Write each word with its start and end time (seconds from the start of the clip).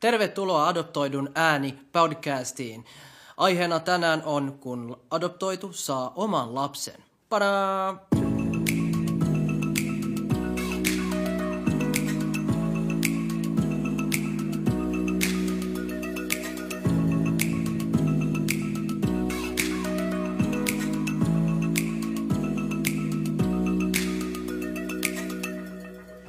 Tervetuloa 0.00 0.68
Adoptoidun 0.68 1.30
ääni 1.34 1.78
podcastiin. 1.92 2.84
Aiheena 3.36 3.80
tänään 3.80 4.22
on, 4.24 4.58
kun 4.60 5.00
adoptoitu 5.10 5.72
saa 5.72 6.12
oman 6.16 6.54
lapsen. 6.54 7.04
Padaa! 7.28 8.06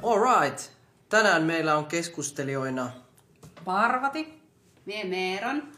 Alright. 0.02 0.70
Tänään 1.08 1.42
meillä 1.42 1.76
on 1.76 1.86
keskustelijoina 1.86 3.07
Parvati. 3.68 4.42
Mie 4.86 5.04
Meeron. 5.04 5.72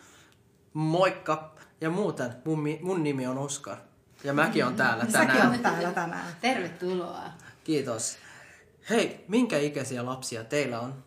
Moikka 0.73 1.55
ja 1.81 1.91
muuten. 1.91 2.33
Mun, 2.45 2.65
mun 2.83 3.03
nimi 3.03 3.27
on 3.27 3.39
Oskar. 3.39 3.77
Ja 4.25 4.33
mäkin 4.33 4.65
on 4.65 4.77
täällä 4.77 5.05
Säkin 5.11 5.29
tänään. 5.29 5.53
on 5.53 5.59
täällä 5.59 5.93
tänään. 5.93 6.37
Tervetuloa. 6.41 7.23
Kiitos. 7.65 8.19
Hei, 8.91 9.25
minkä 9.29 9.59
ikäisiä 9.59 10.07
lapsia 10.07 10.45
teillä 10.45 10.81
on? 10.81 11.05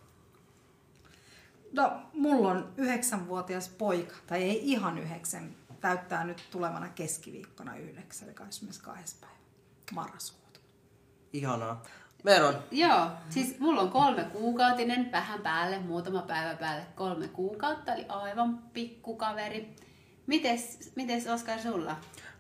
No, 1.71 2.01
mulla 2.13 2.51
on 2.51 2.73
yhdeksänvuotias 2.77 3.69
poika, 3.69 4.15
tai 4.27 4.43
ei 4.43 4.71
ihan 4.71 4.97
yhdeksän, 4.97 5.55
täyttää 5.81 6.23
nyt 6.23 6.43
tulevana 6.51 6.89
keskiviikkona 6.89 7.77
yhdeksän, 7.77 8.27
eli 8.27 8.35
22. 8.35 9.15
päivä 9.21 9.35
marraskuuta. 9.93 10.59
Ihanaa. 11.33 11.83
Meron, 12.23 12.55
Joo, 12.71 13.07
siis 13.29 13.59
mulla 13.59 13.81
on 13.81 13.89
kolme 13.89 14.23
kuukautinen, 14.23 15.11
vähän 15.11 15.41
päälle, 15.41 15.79
muutama 15.79 16.21
päivä 16.21 16.55
päälle, 16.55 16.85
kolme 16.95 17.27
kuukautta, 17.27 17.93
eli 17.93 18.05
aivan 18.09 18.59
pikkukaveri. 18.73 19.75
Mites, 20.27 20.91
mites 20.95 21.27
Oskar 21.27 21.59
sulla? 21.59 21.95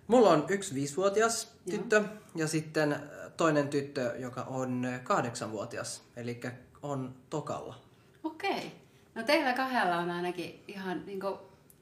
mulla 0.07 0.29
on 0.29 0.45
yksi 0.49 0.75
viisivuotias 0.75 1.51
tyttö 1.69 2.03
ja 2.35 2.47
sitten 2.47 2.95
toinen 3.37 3.67
tyttö, 3.67 4.15
joka 4.17 4.41
on 4.41 4.87
kahdeksanvuotias, 5.03 6.03
eli 6.15 6.39
on 6.81 7.15
tokalla. 7.29 7.75
Okei. 8.23 8.71
No 9.15 9.23
teillä 9.23 9.53
kahdella 9.53 9.97
on 9.97 10.11
ainakin 10.11 10.63
ihan 10.67 11.05
niin 11.05 11.19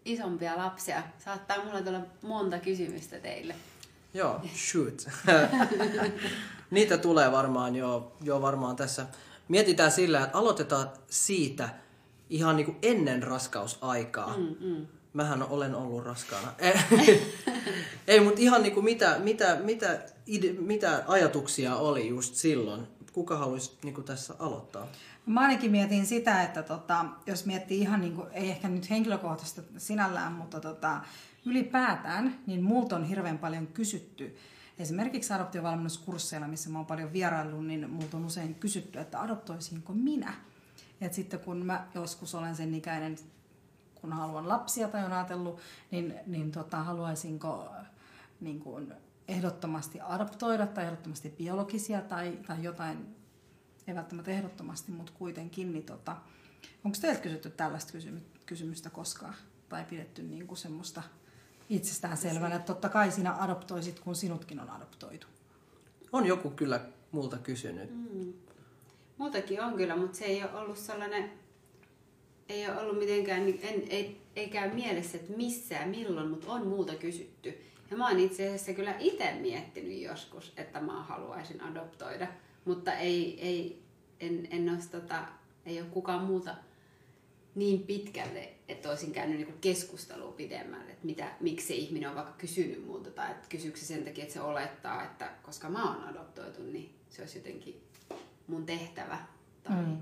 isompia 0.05 0.57
lapsia. 0.57 1.03
Saattaa 1.17 1.65
mulla 1.65 1.81
tulla 1.81 2.01
monta 2.21 2.59
kysymystä 2.59 3.19
teille. 3.19 3.55
Joo, 4.13 4.41
shoot. 4.55 5.07
Niitä 6.71 6.97
tulee 6.97 7.31
varmaan 7.31 7.75
jo, 7.75 8.11
jo 8.21 8.41
varmaan 8.41 8.75
tässä. 8.75 9.05
Mietitään 9.47 9.91
sillä, 9.91 10.23
että 10.23 10.37
aloitetaan 10.37 10.89
siitä 11.07 11.69
ihan 12.29 12.55
niin 12.55 12.65
kuin 12.65 12.77
ennen 12.81 13.23
raskausaikaa. 13.23 14.37
Mm, 14.37 14.55
mm. 14.59 14.87
Mähän 15.13 15.43
olen 15.43 15.75
ollut 15.75 16.05
raskaana. 16.05 16.53
Ei, 18.07 18.19
mutta 18.19 18.41
ihan 18.41 18.63
niin 18.63 18.73
kuin 18.73 18.83
mitä, 18.83 19.19
mitä, 19.19 19.57
mitä, 19.63 19.99
ide, 20.25 20.53
mitä 20.53 21.03
ajatuksia 21.07 21.75
oli 21.75 22.07
just 22.07 22.35
silloin? 22.35 22.87
Kuka 23.13 23.37
haluaisi 23.37 23.77
niin 23.83 23.93
kuin 23.93 24.05
tässä 24.05 24.33
aloittaa? 24.39 24.87
Mä 25.25 25.41
ainakin 25.41 25.71
mietin 25.71 26.05
sitä, 26.05 26.43
että 26.43 26.63
tota, 26.63 27.05
jos 27.25 27.45
miettii 27.45 27.79
ihan 27.79 28.01
niin 28.01 28.15
kuin, 28.15 28.27
ei 28.31 28.49
ehkä 28.49 28.69
nyt 28.69 28.89
henkilökohtaisesti 28.89 29.61
sinällään, 29.77 30.31
mutta 30.31 30.59
tota, 30.59 31.01
ylipäätään, 31.45 32.39
niin 32.47 32.63
multa 32.63 32.95
on 32.95 33.03
hirveän 33.03 33.37
paljon 33.37 33.67
kysytty. 33.67 34.35
Esimerkiksi 34.79 35.33
adoptiovalmennuskursseilla, 35.33 36.47
missä 36.47 36.69
mä 36.69 36.77
oon 36.79 36.85
paljon 36.85 37.13
vieraillut, 37.13 37.65
niin 37.65 37.89
multa 37.89 38.17
on 38.17 38.25
usein 38.25 38.55
kysytty, 38.55 38.99
että 38.99 39.21
adoptoisinko 39.21 39.93
minä. 39.93 40.33
Et 41.01 41.13
sitten 41.13 41.39
kun 41.39 41.65
mä 41.65 41.87
joskus 41.95 42.35
olen 42.35 42.55
sen 42.55 42.73
ikäinen, 42.73 43.15
kun 43.95 44.13
haluan 44.13 44.47
lapsia 44.47 44.87
tai 44.87 45.05
on 45.05 45.13
ajatellut, 45.13 45.59
niin, 45.91 46.13
niin 46.25 46.51
tota, 46.51 46.77
haluaisinko 46.77 47.69
niin 48.41 48.59
kuin 48.59 48.93
ehdottomasti 49.27 50.01
adoptoida 50.01 50.67
tai 50.67 50.85
ehdottomasti 50.85 51.29
biologisia 51.29 52.01
tai, 52.01 52.39
tai 52.47 52.63
jotain, 52.63 53.15
ei 53.87 53.95
välttämättä 53.95 54.31
ehdottomasti, 54.31 54.91
mutta 54.91 55.11
kuitenkin, 55.15 55.71
niin 55.71 55.83
tota, 55.85 56.17
onko 56.83 56.97
teiltä 57.01 57.21
kysytty 57.21 57.49
tällaista 57.49 57.91
kysymy- 57.91 58.25
kysymystä 58.45 58.89
koskaan? 58.89 59.35
Tai 59.69 59.85
pidetty 59.85 60.23
niin 60.23 60.47
kuin 60.47 60.57
semmoista 60.57 61.03
itsestään 61.71 62.17
selvänä, 62.17 62.55
että 62.55 62.73
totta 62.73 62.89
kai 62.89 63.11
sinä 63.11 63.35
adoptoisit, 63.43 63.99
kun 63.99 64.15
sinutkin 64.15 64.59
on 64.59 64.69
adoptoitu. 64.69 65.27
On 66.11 66.25
joku 66.25 66.49
kyllä 66.49 66.81
multa 67.11 67.37
kysynyt. 67.37 67.89
Mm. 67.89 68.33
Muutakin 69.17 69.61
on 69.61 69.73
kyllä, 69.73 69.95
mutta 69.95 70.17
se 70.17 70.25
ei 70.25 70.43
ole 70.43 70.55
ollut 70.55 70.77
sellainen, 70.77 71.31
ei 72.49 72.67
ole 72.67 72.81
ollut 72.81 72.99
mitenkään, 72.99 73.41
en, 73.41 73.83
ei, 73.89 74.21
ei 74.35 74.49
käy 74.49 74.73
mielessä, 74.73 75.17
että 75.17 75.33
missä 75.37 75.75
ja 75.75 75.87
milloin, 75.87 76.29
mutta 76.29 76.51
on 76.51 76.67
muuta 76.67 76.95
kysytty. 76.95 77.61
Ja 77.91 77.97
mä 77.97 78.07
oon 78.07 78.19
itse 78.19 78.47
asiassa 78.47 78.73
kyllä 78.73 78.95
itse 78.99 79.33
miettinyt 79.33 80.01
joskus, 80.01 80.53
että 80.57 80.81
mä 80.81 81.03
haluaisin 81.03 81.63
adoptoida, 81.63 82.27
mutta 82.65 82.93
ei, 82.93 83.41
ei, 83.41 83.83
en, 84.19 84.47
en 84.51 84.69
olisi, 84.69 84.89
tota, 84.89 85.23
ei 85.65 85.81
ole 85.81 85.89
kukaan 85.89 86.23
muuta 86.23 86.55
niin 87.55 87.83
pitkälle, 87.83 88.53
että 88.67 88.89
olisin 88.89 89.11
käynyt 89.11 89.37
niinku 89.37 89.53
keskustelua 89.61 90.31
pidemmälle, 90.31 90.90
että 91.01 91.07
mitä, 91.07 91.31
miksi 91.39 91.67
se 91.67 91.73
ihminen 91.73 92.09
on 92.09 92.15
vaikka 92.15 92.33
kysynyt 92.37 92.85
muuta, 92.85 93.11
tai 93.11 93.31
että 93.31 93.47
kysyykö 93.49 93.77
se 93.77 93.85
sen 93.85 94.03
takia, 94.03 94.23
että 94.23 94.33
se 94.33 94.41
olettaa, 94.41 95.03
että 95.03 95.29
koska 95.43 95.69
mä 95.69 95.83
oon 95.83 96.03
adoptoitu, 96.03 96.63
niin 96.63 96.95
se 97.09 97.21
olisi 97.21 97.37
jotenkin 97.37 97.83
mun 98.47 98.65
tehtävä. 98.65 99.17
Tai 99.63 99.75
Mm. 99.75 99.97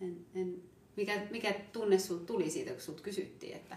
en, 0.00 0.26
en, 0.34 0.56
mikä, 0.96 1.26
mikä 1.30 1.54
tunne 1.72 1.98
sulta 1.98 2.24
tuli 2.26 2.50
siitä, 2.50 2.70
kun 2.70 2.80
sulta 2.80 3.02
kysyttiin, 3.02 3.56
että 3.56 3.76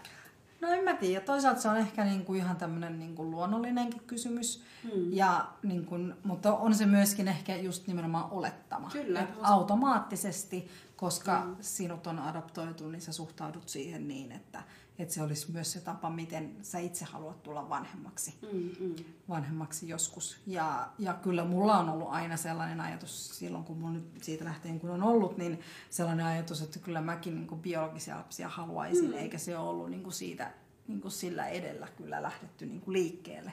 No 0.60 0.68
en 0.68 0.84
mä 0.84 0.94
tiedä. 0.94 1.24
Toisaalta 1.24 1.60
se 1.60 1.68
on 1.68 1.76
ehkä 1.76 2.04
niinku 2.04 2.34
ihan 2.34 2.56
tämmöinen 2.56 2.98
niinku 2.98 3.30
luonnollinenkin 3.30 4.02
kysymys. 4.06 4.62
Hmm. 4.82 5.12
Ja 5.12 5.48
niinku, 5.62 5.94
mutta 6.24 6.56
on 6.56 6.74
se 6.74 6.86
myöskin 6.86 7.28
ehkä 7.28 7.56
just 7.56 7.86
nimenomaan 7.86 8.30
olettama. 8.30 8.90
Kyllä. 8.92 9.20
Et 9.20 9.28
automaattisesti, 9.42 10.68
koska 11.00 11.44
mm. 11.44 11.56
sinut 11.60 12.06
on 12.06 12.18
adoptoitu, 12.18 12.88
niin 12.88 13.02
sä 13.02 13.12
suhtaudut 13.12 13.68
siihen 13.68 14.08
niin, 14.08 14.32
että, 14.32 14.62
että 14.98 15.14
se 15.14 15.22
olisi 15.22 15.52
myös 15.52 15.72
se 15.72 15.80
tapa, 15.80 16.10
miten 16.10 16.56
sä 16.62 16.78
itse 16.78 17.04
haluat 17.04 17.42
tulla 17.42 17.68
vanhemmaksi. 17.68 18.34
mm, 18.52 18.86
mm. 18.86 18.94
vanhemmaksi 19.28 19.88
joskus. 19.88 20.40
Ja, 20.46 20.88
ja 20.98 21.14
kyllä 21.14 21.44
mulla 21.44 21.78
on 21.78 21.88
ollut 21.88 22.08
aina 22.10 22.36
sellainen 22.36 22.80
ajatus, 22.80 23.38
silloin 23.38 23.64
kun 23.64 23.78
mulla 23.78 23.92
nyt 23.92 24.22
siitä 24.22 24.44
lähtien 24.44 24.80
kun 24.80 24.90
on 24.90 25.02
ollut, 25.02 25.36
niin 25.36 25.60
sellainen 25.90 26.26
ajatus, 26.26 26.62
että 26.62 26.78
kyllä 26.78 27.00
mäkin 27.00 27.34
niin 27.34 27.46
kuin 27.46 27.60
biologisia 27.60 28.16
lapsia 28.16 28.48
haluaisin, 28.48 29.10
mm. 29.10 29.18
eikä 29.18 29.38
se 29.38 29.58
ollut 29.58 29.90
niin 29.90 30.02
kuin 30.02 30.12
siitä 30.12 30.50
niin 30.88 31.00
kuin 31.00 31.12
sillä 31.12 31.46
edellä 31.46 31.88
kyllä 31.96 32.22
lähdetty 32.22 32.66
niin 32.66 32.80
kuin 32.80 32.92
liikkeelle, 32.92 33.52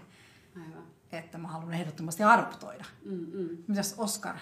aivan. 0.56 0.84
että 1.12 1.38
mä 1.38 1.48
haluan 1.48 1.74
ehdottomasti 1.74 2.24
adoptoida. 2.24 2.86
Mm, 3.06 3.28
mm. 3.34 3.58
Mitäs 3.68 3.96
Oskar? 3.98 4.36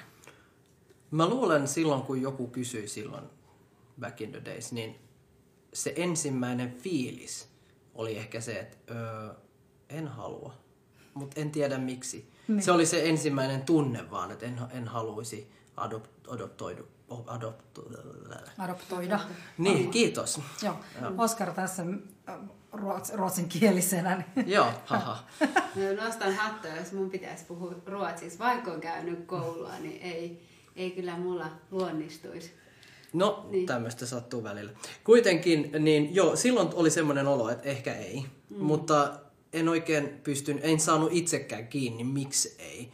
Mä 1.16 1.30
luulen 1.30 1.68
silloin, 1.68 2.02
kun 2.02 2.22
joku 2.22 2.48
kysyi 2.48 2.88
silloin 2.88 3.24
back 4.00 4.22
in 4.22 4.32
the 4.32 4.42
days, 4.46 4.72
niin 4.72 4.96
se 5.74 5.94
ensimmäinen 5.96 6.74
fiilis 6.74 7.50
oli 7.94 8.18
ehkä 8.18 8.42
se, 8.42 8.60
että 8.60 8.94
öö, 8.94 9.34
en 9.90 10.08
halua, 10.08 10.54
mutta 11.14 11.42
en 11.42 11.52
tiedä 11.52 11.78
miksi. 11.78 12.32
Niin. 12.48 12.64
Se 12.64 12.72
oli 12.72 12.86
se 12.86 13.10
ensimmäinen 13.10 13.62
tunne 13.62 14.12
vaan, 14.12 14.32
että 14.32 14.46
en, 14.46 14.60
en 14.74 14.88
haluaisi 14.88 15.52
adop, 15.78 16.06
adoptoidu. 16.28 16.88
Adopto, 17.28 17.90
Adoptoida. 18.58 19.20
niin, 19.58 19.92
kiitos. 19.92 20.42
Joo. 20.64 20.76
Oskar 21.18 21.54
tässä 21.54 21.84
ruots, 22.74 23.14
ruotsinkielisenä. 23.14 24.24
Niin 24.36 24.50
Joo, 24.50 24.72
haha. 24.86 25.24
Mä 25.40 26.04
nostan 26.06 26.36
hattua, 26.36 26.72
jos 26.72 26.92
mun 26.92 27.10
pitäisi 27.10 27.46
puhua 27.46 27.76
ruotsiksi. 27.86 28.40
Vaikka 28.40 28.72
on 28.72 28.82
käynyt 28.82 29.26
koulua, 29.26 29.80
niin 29.80 30.02
ei, 30.02 30.48
ei 30.76 30.92
kyllä 30.92 31.18
mulla 31.18 31.52
luonnistuisi. 31.72 32.52
No, 33.14 33.46
niin. 33.50 33.66
Tämmöistä 33.66 34.06
sattuu 34.06 34.44
välillä. 34.44 34.72
Kuitenkin, 35.04 35.72
niin 35.80 36.16
joo, 36.16 36.36
silloin 36.36 36.70
oli 36.74 36.92
semmoinen 36.92 37.28
olo, 37.28 37.50
että 37.50 37.70
ehkä 37.70 37.94
ei. 37.94 38.26
Mm. 38.50 38.64
Mutta 38.64 39.20
en 39.54 39.70
oikein 39.70 40.20
pystyn, 40.24 40.60
en 40.64 40.80
saanut 40.80 41.10
itsekään 41.14 41.68
kiinni, 41.68 42.04
miksi 42.04 42.56
ei. 42.60 42.92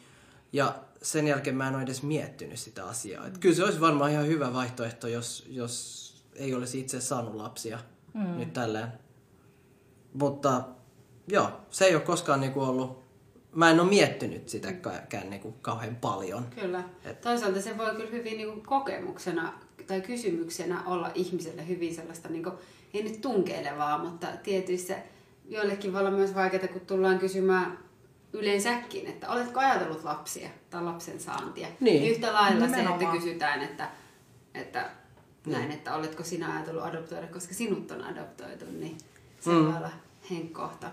Ja 0.53 0.83
sen 1.01 1.27
jälkeen 1.27 1.55
mä 1.55 1.67
en 1.67 1.75
ole 1.75 1.83
edes 1.83 2.03
miettinyt 2.03 2.59
sitä 2.59 2.85
asiaa. 2.85 3.27
Et 3.27 3.37
kyllä 3.37 3.55
se 3.55 3.63
olisi 3.63 3.81
varmaan 3.81 4.11
ihan 4.11 4.27
hyvä 4.27 4.53
vaihtoehto, 4.53 5.07
jos, 5.07 5.45
jos 5.49 6.01
ei 6.35 6.53
olisi 6.53 6.79
itse 6.79 7.01
saanut 7.01 7.35
lapsia 7.35 7.79
mm. 8.13 8.37
nyt 8.37 8.53
tälleen. 8.53 8.87
Mutta 10.13 10.63
joo, 11.27 11.49
se 11.69 11.85
ei 11.85 11.95
ole 11.95 12.03
koskaan 12.03 12.39
niinku 12.39 12.61
ollut, 12.61 13.00
mä 13.55 13.69
en 13.71 13.79
ole 13.79 13.89
miettinyt 13.89 14.49
sitäkään 14.49 15.29
niinku 15.29 15.51
kauhean 15.61 15.95
paljon. 15.95 16.45
Kyllä. 16.61 16.83
Et- 17.05 17.21
Toisaalta 17.21 17.61
se 17.61 17.77
voi 17.77 17.91
kyllä 17.95 18.11
hyvin 18.11 18.37
niin 18.37 18.61
kokemuksena 18.61 19.53
tai 19.87 20.01
kysymyksenä 20.01 20.83
olla 20.85 21.11
ihmiselle 21.15 21.67
hyvin 21.67 21.95
sellaista, 21.95 22.29
niin 22.29 22.43
kuin, 22.43 22.55
ei 22.93 23.03
nyt 23.03 23.21
tunkeilevaa, 23.21 23.97
mutta 23.97 24.27
tietyissä 24.43 24.95
joillekin 25.49 25.93
voi 25.93 25.99
olla 25.99 26.11
myös 26.11 26.35
vaikeaa, 26.35 26.67
kun 26.67 26.81
tullaan 26.81 27.19
kysymään 27.19 27.77
yleensäkin, 28.33 29.07
että 29.07 29.29
oletko 29.29 29.59
ajatellut 29.59 30.03
lapsia 30.03 30.49
tai 30.69 30.83
lapsen 30.83 31.19
saantia. 31.19 31.67
Niin. 31.79 32.11
Yhtä 32.11 32.33
lailla 32.33 32.65
Nimenomaan. 32.65 32.99
se, 32.99 33.05
että 33.05 33.17
kysytään, 33.17 33.61
että, 33.61 33.89
että 34.53 34.89
näin, 35.45 35.71
että 35.71 35.95
oletko 35.95 36.23
sinä 36.23 36.53
ajatellut 36.55 36.83
adoptoida, 36.83 37.27
koska 37.27 37.53
sinut 37.53 37.91
on 37.91 38.03
adoptoitu, 38.03 38.65
niin 38.79 38.97
se 39.39 39.49
mm. 39.49 39.55
voi 39.55 39.77
olla 39.77 39.91
henkkohta, 40.31 40.87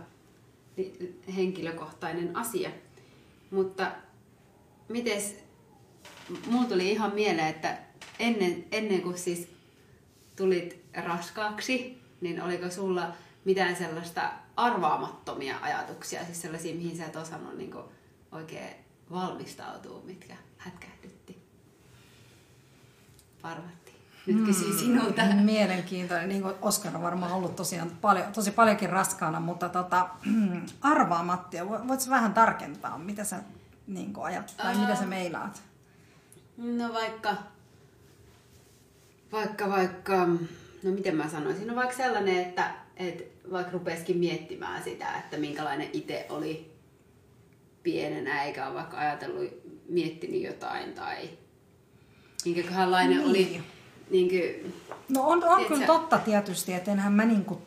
henkilökohtainen 1.37 2.37
asia. 2.37 2.71
Mutta 3.51 3.93
mites, 4.89 5.37
mulla 6.47 6.69
tuli 6.69 6.91
ihan 6.91 7.15
mieleen, 7.15 7.49
että 7.49 7.79
ennen, 8.19 8.65
ennen 8.73 9.03
kuin 9.03 9.19
siis 9.19 9.49
tulit 10.37 10.85
raskaaksi, 10.95 12.03
niin 12.21 12.43
oliko 12.43 12.71
sulla 12.71 13.13
mitään 13.45 13.77
sellaista 13.77 14.33
arvaamattomia 14.57 15.59
ajatuksia, 15.63 16.25
siis 16.25 16.43
sellaisia, 16.43 16.75
mihin 16.75 16.97
sä 16.97 17.07
et 17.07 17.17
osannut 17.17 17.57
niin 17.59 17.75
oikein 18.33 18.75
valmistautua, 19.11 20.03
mitkä 20.05 20.37
hätkähdytti? 20.59 21.39
Parvatti. 23.43 23.88
Nyt 24.29 24.47
kysyin 24.47 24.73
mm, 24.73 24.79
sinulta. 24.79 25.23
Mielenkiintoinen. 25.43 26.29
Niin 26.29 26.43
kuin 26.43 26.55
Oskar 26.63 26.97
on 26.97 27.03
varmaan 27.03 27.33
ollut 27.33 27.57
tosiaan 27.57 27.91
paljon, 28.01 28.33
tosi 28.33 28.51
paljonkin 28.51 28.91
raskaana, 28.91 29.41
mutta 29.41 29.69
tota, 29.69 30.09
arvaamattia, 30.81 31.69
voitko 31.69 32.11
vähän 32.11 32.35
tarkentaa, 32.35 32.99
mitä 32.99 33.25
sä 33.25 33.37
niin 33.87 34.13
ajat, 34.23 34.55
tai 34.57 34.75
uh, 34.75 34.81
mitä 34.81 34.95
sä 34.95 35.07
meinaat? 35.07 35.63
No 36.57 36.93
vaikka, 36.93 37.37
vaikka, 39.33 39.69
vaikka, 39.69 40.27
no 40.83 40.91
miten 40.91 41.17
mä 41.17 41.29
sanoisin, 41.29 41.67
no 41.67 41.75
vaikka 41.75 41.97
sellainen, 41.97 42.39
että, 42.39 42.71
että 42.97 43.25
vaikka 43.53 43.73
rupesikin 43.73 44.19
miettimään 44.19 44.83
sitä, 44.83 45.19
että 45.19 45.37
minkälainen 45.37 45.89
itse 45.93 46.27
oli 46.29 46.73
pienenä, 47.83 48.45
eikä 48.45 48.67
ole 48.67 48.75
vaikka 48.75 48.99
ajatellut, 48.99 49.45
miettinyt 49.89 50.43
jotain 50.43 50.93
tai 50.93 51.31
minkäköhänlainen 52.45 53.19
niin. 53.19 53.29
oli. 53.29 53.63
Niin 54.11 54.29
kuin, 54.29 54.75
no 55.09 55.23
on, 55.23 55.45
on 55.45 55.65
kyllä 55.65 55.87
totta 55.87 56.19
tietysti, 56.19 56.73
että 56.73 56.91
enhän 56.91 57.13
mä 57.13 57.25
niin 57.25 57.45
kuin, 57.45 57.61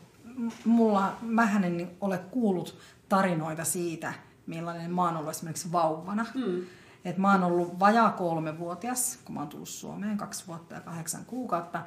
mulla, 0.65 1.17
mähän 1.21 1.63
en 1.63 1.91
ole 2.01 2.17
kuullut 2.17 2.77
tarinoita 3.09 3.63
siitä, 3.63 4.13
millainen 4.47 4.93
mä 4.93 5.05
oon 5.05 5.17
ollut 5.17 5.31
esimerkiksi 5.31 5.71
vauvana. 5.71 6.25
Mm. 6.35 6.61
Et 7.05 7.17
mä 7.17 7.31
oon 7.31 7.43
ollut 7.43 7.79
vajaa 7.79 8.11
kolmevuotias, 8.11 9.19
kun 9.25 9.35
mä 9.35 9.41
oon 9.41 9.49
tullut 9.49 9.69
Suomeen 9.69 10.17
kaksi 10.17 10.47
vuotta 10.47 10.75
ja 10.75 10.81
kahdeksan 10.81 11.25
kuukautta, 11.25 11.81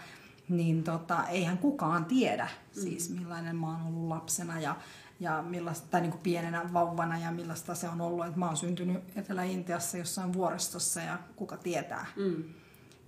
niin 0.48 0.84
tota, 0.84 1.24
eihän 1.28 1.58
kukaan 1.58 2.04
tiedä 2.04 2.44
mm. 2.44 2.82
siis 2.82 3.10
millainen 3.10 3.56
mä 3.56 3.66
oon 3.66 3.86
ollut 3.86 4.08
lapsena 4.08 4.60
ja, 4.60 4.76
ja 5.20 5.42
millaista, 5.42 5.86
tai 5.90 6.00
niin 6.00 6.10
kuin 6.10 6.22
pienenä 6.22 6.72
vauvana 6.72 7.18
ja 7.18 7.30
millaista 7.30 7.74
se 7.74 7.88
on 7.88 8.00
ollut. 8.00 8.26
Et 8.26 8.36
mä 8.36 8.46
oon 8.46 8.56
syntynyt 8.56 9.02
Etelä-Intiassa 9.16 9.98
jossain 9.98 10.32
vuoristossa 10.32 11.00
ja 11.00 11.18
kuka 11.36 11.56
tietää. 11.56 12.06
Mm. 12.16 12.44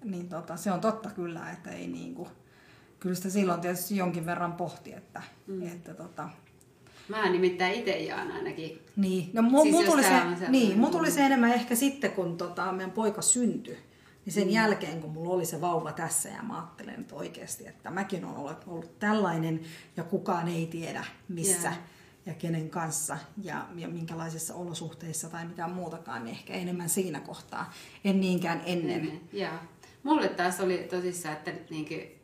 Niin 0.04 0.28
tota, 0.28 0.56
se 0.56 0.72
on 0.72 0.80
totta 0.80 1.10
kyllä, 1.10 1.50
että 1.50 1.70
ei 1.70 1.86
niin 1.86 2.14
kuin, 2.14 2.28
kyllä 3.00 3.14
sitä 3.14 3.30
silloin 3.30 3.60
tietysti 3.60 3.96
jonkin 3.96 4.26
verran 4.26 4.52
pohti, 4.52 4.92
että, 4.92 5.22
mm. 5.46 5.66
että 5.66 5.94
tota, 5.94 6.28
Mä 7.08 7.30
nimittäin 7.30 7.74
itse 7.74 7.98
jaan 7.98 8.32
ainakin. 8.32 8.82
Niin, 8.96 9.30
no 9.32 9.42
mu, 9.42 9.62
siis 9.62 9.74
mu 9.74 9.82
tuli, 9.82 10.02
se, 10.02 10.48
niin, 10.48 10.78
mu 10.78 10.90
tuli 10.90 11.10
se 11.10 11.26
enemmän 11.26 11.52
ehkä 11.52 11.74
sitten, 11.74 12.12
kun 12.12 12.36
tota, 12.36 12.72
meidän 12.72 12.90
poika 12.90 13.22
syntyi. 13.22 13.78
Niin 14.24 14.34
sen 14.34 14.44
mm. 14.44 14.50
jälkeen, 14.50 15.00
kun 15.00 15.10
mulla 15.10 15.34
oli 15.34 15.46
se 15.46 15.60
vauva 15.60 15.92
tässä 15.92 16.28
ja 16.28 16.42
mä 16.42 16.56
ajattelen 16.56 17.00
että 17.00 17.14
oikeasti, 17.14 17.68
että 17.68 17.90
mäkin 17.90 18.24
olen 18.24 18.36
ollut, 18.36 18.62
ollut 18.66 18.98
tällainen 18.98 19.60
ja 19.96 20.04
kukaan 20.04 20.48
ei 20.48 20.66
tiedä 20.66 21.04
missä 21.28 21.68
yeah. 21.68 21.78
ja 22.26 22.34
kenen 22.34 22.70
kanssa 22.70 23.18
ja, 23.42 23.66
ja 23.76 23.88
minkälaisissa 23.88 24.54
olosuhteissa 24.54 25.28
tai 25.28 25.46
mitään 25.46 25.70
muutakaan, 25.70 26.24
niin 26.24 26.36
ehkä 26.36 26.52
enemmän 26.52 26.88
siinä 26.88 27.20
kohtaa, 27.20 27.72
en 28.04 28.20
niinkään 28.20 28.62
ennen. 28.64 29.00
ennen. 29.00 29.20
Yeah. 29.34 29.60
Mulle 30.06 30.28
taas 30.28 30.60
oli 30.60 30.78
tosissaan, 30.78 31.36
että 31.36 31.52
niinkin 31.70 32.20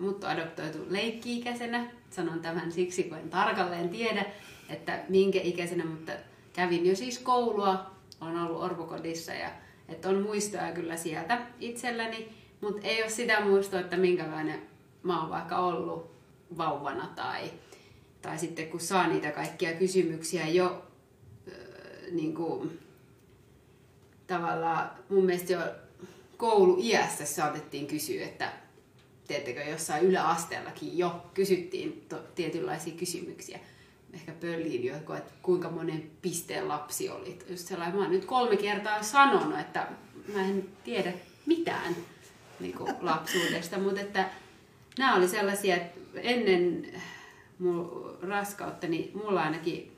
mut 0.00 0.24
on 0.24 0.30
adoptoitu 0.30 0.78
leikki-ikäisenä. 0.88 1.90
Sanon 2.10 2.40
tämän 2.40 2.72
siksi, 2.72 3.02
kun 3.02 3.18
en 3.18 3.30
tarkalleen 3.30 3.88
tiedä, 3.88 4.26
että 4.68 5.04
minkä 5.08 5.40
ikäisenä, 5.42 5.84
mutta 5.84 6.12
kävin 6.52 6.86
jo 6.86 6.96
siis 6.96 7.18
koulua, 7.18 7.90
on 8.20 8.38
ollut 8.38 8.62
orvokodissa 8.62 9.32
ja 9.32 9.50
että 9.88 10.08
on 10.08 10.22
muistoja 10.22 10.72
kyllä 10.72 10.96
sieltä 10.96 11.46
itselläni, 11.60 12.32
mutta 12.60 12.86
ei 12.86 13.02
ole 13.02 13.10
sitä 13.10 13.40
muistoa, 13.40 13.80
että 13.80 13.96
minkälainen 13.96 14.62
mä 15.02 15.20
oon 15.20 15.30
vaikka 15.30 15.58
ollut 15.58 16.10
vauvana 16.58 17.06
tai, 17.16 17.50
tai 18.22 18.38
sitten 18.38 18.68
kun 18.68 18.80
saa 18.80 19.08
niitä 19.08 19.30
kaikkia 19.30 19.72
kysymyksiä 19.72 20.48
jo 20.48 20.84
äh, 21.48 21.54
niin 22.10 22.34
kuin, 22.34 22.78
tavallaan 24.26 24.90
mun 25.08 25.24
mielestä 25.24 25.52
jo 25.52 25.60
kouluiässä 26.38 27.26
saatettiin 27.26 27.86
kysyä, 27.86 28.24
että 28.24 28.52
teettekö 29.28 29.60
jossain 29.62 30.04
yläasteellakin 30.04 30.98
jo 30.98 31.30
kysyttiin 31.34 32.04
to, 32.08 32.16
tietynlaisia 32.34 32.94
kysymyksiä. 32.94 33.58
Ehkä 34.12 34.32
pölliin 34.32 34.84
jo, 34.84 34.94
että 34.96 35.32
kuinka 35.42 35.70
monen 35.70 36.10
pisteen 36.22 36.68
lapsi 36.68 37.10
oli. 37.10 37.38
Just 37.48 37.68
sellainen, 37.68 37.96
mä 37.96 38.02
oon 38.02 38.10
nyt 38.10 38.24
kolme 38.24 38.56
kertaa 38.56 39.02
sanonut, 39.02 39.60
että 39.60 39.88
mä 40.34 40.40
en 40.44 40.68
tiedä 40.84 41.12
mitään 41.46 41.96
niin 42.60 42.74
kuin 42.74 42.94
lapsuudesta, 43.00 43.78
mutta 43.78 44.00
että 44.00 44.30
nämä 44.98 45.14
oli 45.14 45.28
sellaisia, 45.28 45.76
että 45.76 46.00
ennen 46.20 46.86
mun 47.58 48.16
raskautta, 48.22 48.86
niin 48.86 49.10
mulla 49.14 49.42
ainakin 49.42 49.97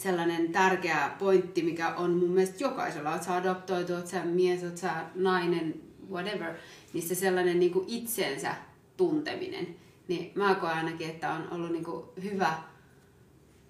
sellainen 0.00 0.52
tärkeä 0.52 1.10
pointti, 1.18 1.62
mikä 1.62 1.88
on 1.88 2.10
mun 2.10 2.30
mielestä 2.30 2.64
jokaisella, 2.64 3.14
että 3.14 3.26
sä 3.26 3.34
adoptoitu, 3.34 3.94
että 3.94 4.10
sä 4.10 4.24
mies, 4.24 4.62
että 4.62 4.80
sä 4.80 5.04
nainen, 5.14 5.80
whatever, 6.10 6.54
niin 6.92 7.08
se 7.08 7.14
sellainen 7.14 7.60
niin 7.60 7.72
kuin 7.72 7.84
itsensä 7.88 8.54
tunteminen, 8.96 9.76
niin 10.08 10.32
mä 10.34 10.54
koen 10.54 10.72
ainakin, 10.72 11.10
että 11.10 11.32
on 11.32 11.48
ollut 11.50 11.72
niin 11.72 11.84
kuin 11.84 12.04
hyvä, 12.22 12.58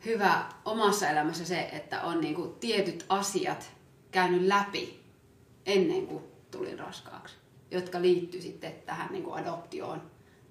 hyvä 0.04 0.44
omassa 0.64 1.08
elämässä 1.08 1.44
se, 1.44 1.68
että 1.72 2.02
on 2.02 2.20
niin 2.20 2.34
kuin 2.34 2.54
tietyt 2.54 3.04
asiat 3.08 3.72
käynyt 4.10 4.42
läpi 4.42 5.00
ennen 5.66 6.06
kuin 6.06 6.24
tulin 6.50 6.78
raskaaksi, 6.78 7.34
jotka 7.70 8.02
liittyy 8.02 8.40
sitten 8.42 8.72
tähän 8.86 9.12
niin 9.12 9.24
kuin 9.24 9.42
adoptioon 9.42 10.02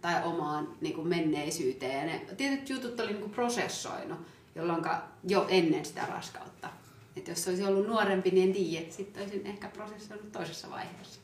tai 0.01 0.23
omaan 0.23 0.77
niin 0.81 0.95
kuin 0.95 1.07
menneisyyteen. 1.07 1.97
Ja 1.97 2.05
ne 2.05 2.35
tietyt 2.37 2.69
jutut 2.69 2.99
oli 2.99 3.07
niin 3.07 3.21
kuin 3.21 3.31
prosessoinut, 3.31 4.19
jolloin 4.59 4.85
jo 5.27 5.45
ennen 5.49 5.85
sitä 5.85 6.05
raskautta. 6.05 6.69
Et 7.17 7.27
jos 7.27 7.47
olisi 7.47 7.63
ollut 7.63 7.87
nuorempi, 7.87 8.31
niin 8.31 8.47
en 8.47 8.53
tiedä. 8.53 8.85
Sitten 8.89 9.23
olisin 9.23 9.47
ehkä 9.47 9.67
prosessoinut 9.67 10.31
toisessa 10.31 10.71
vaiheessa. 10.71 11.19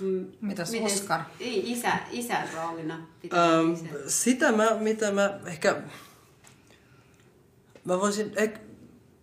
Mm, 0.00 0.26
Mitäs 0.40 0.70
Miten, 0.70 0.86
Oskar? 0.86 1.20
Isä, 1.40 1.92
isän 2.10 2.48
roolina. 2.54 2.94
Ähm, 3.34 3.88
sitä 4.06 4.52
mä, 4.52 4.76
mitä 4.80 5.12
mä 5.12 5.40
ehkä... 5.46 5.82
Mä 7.84 8.00
voisin... 8.00 8.32
Eh, 8.36 8.52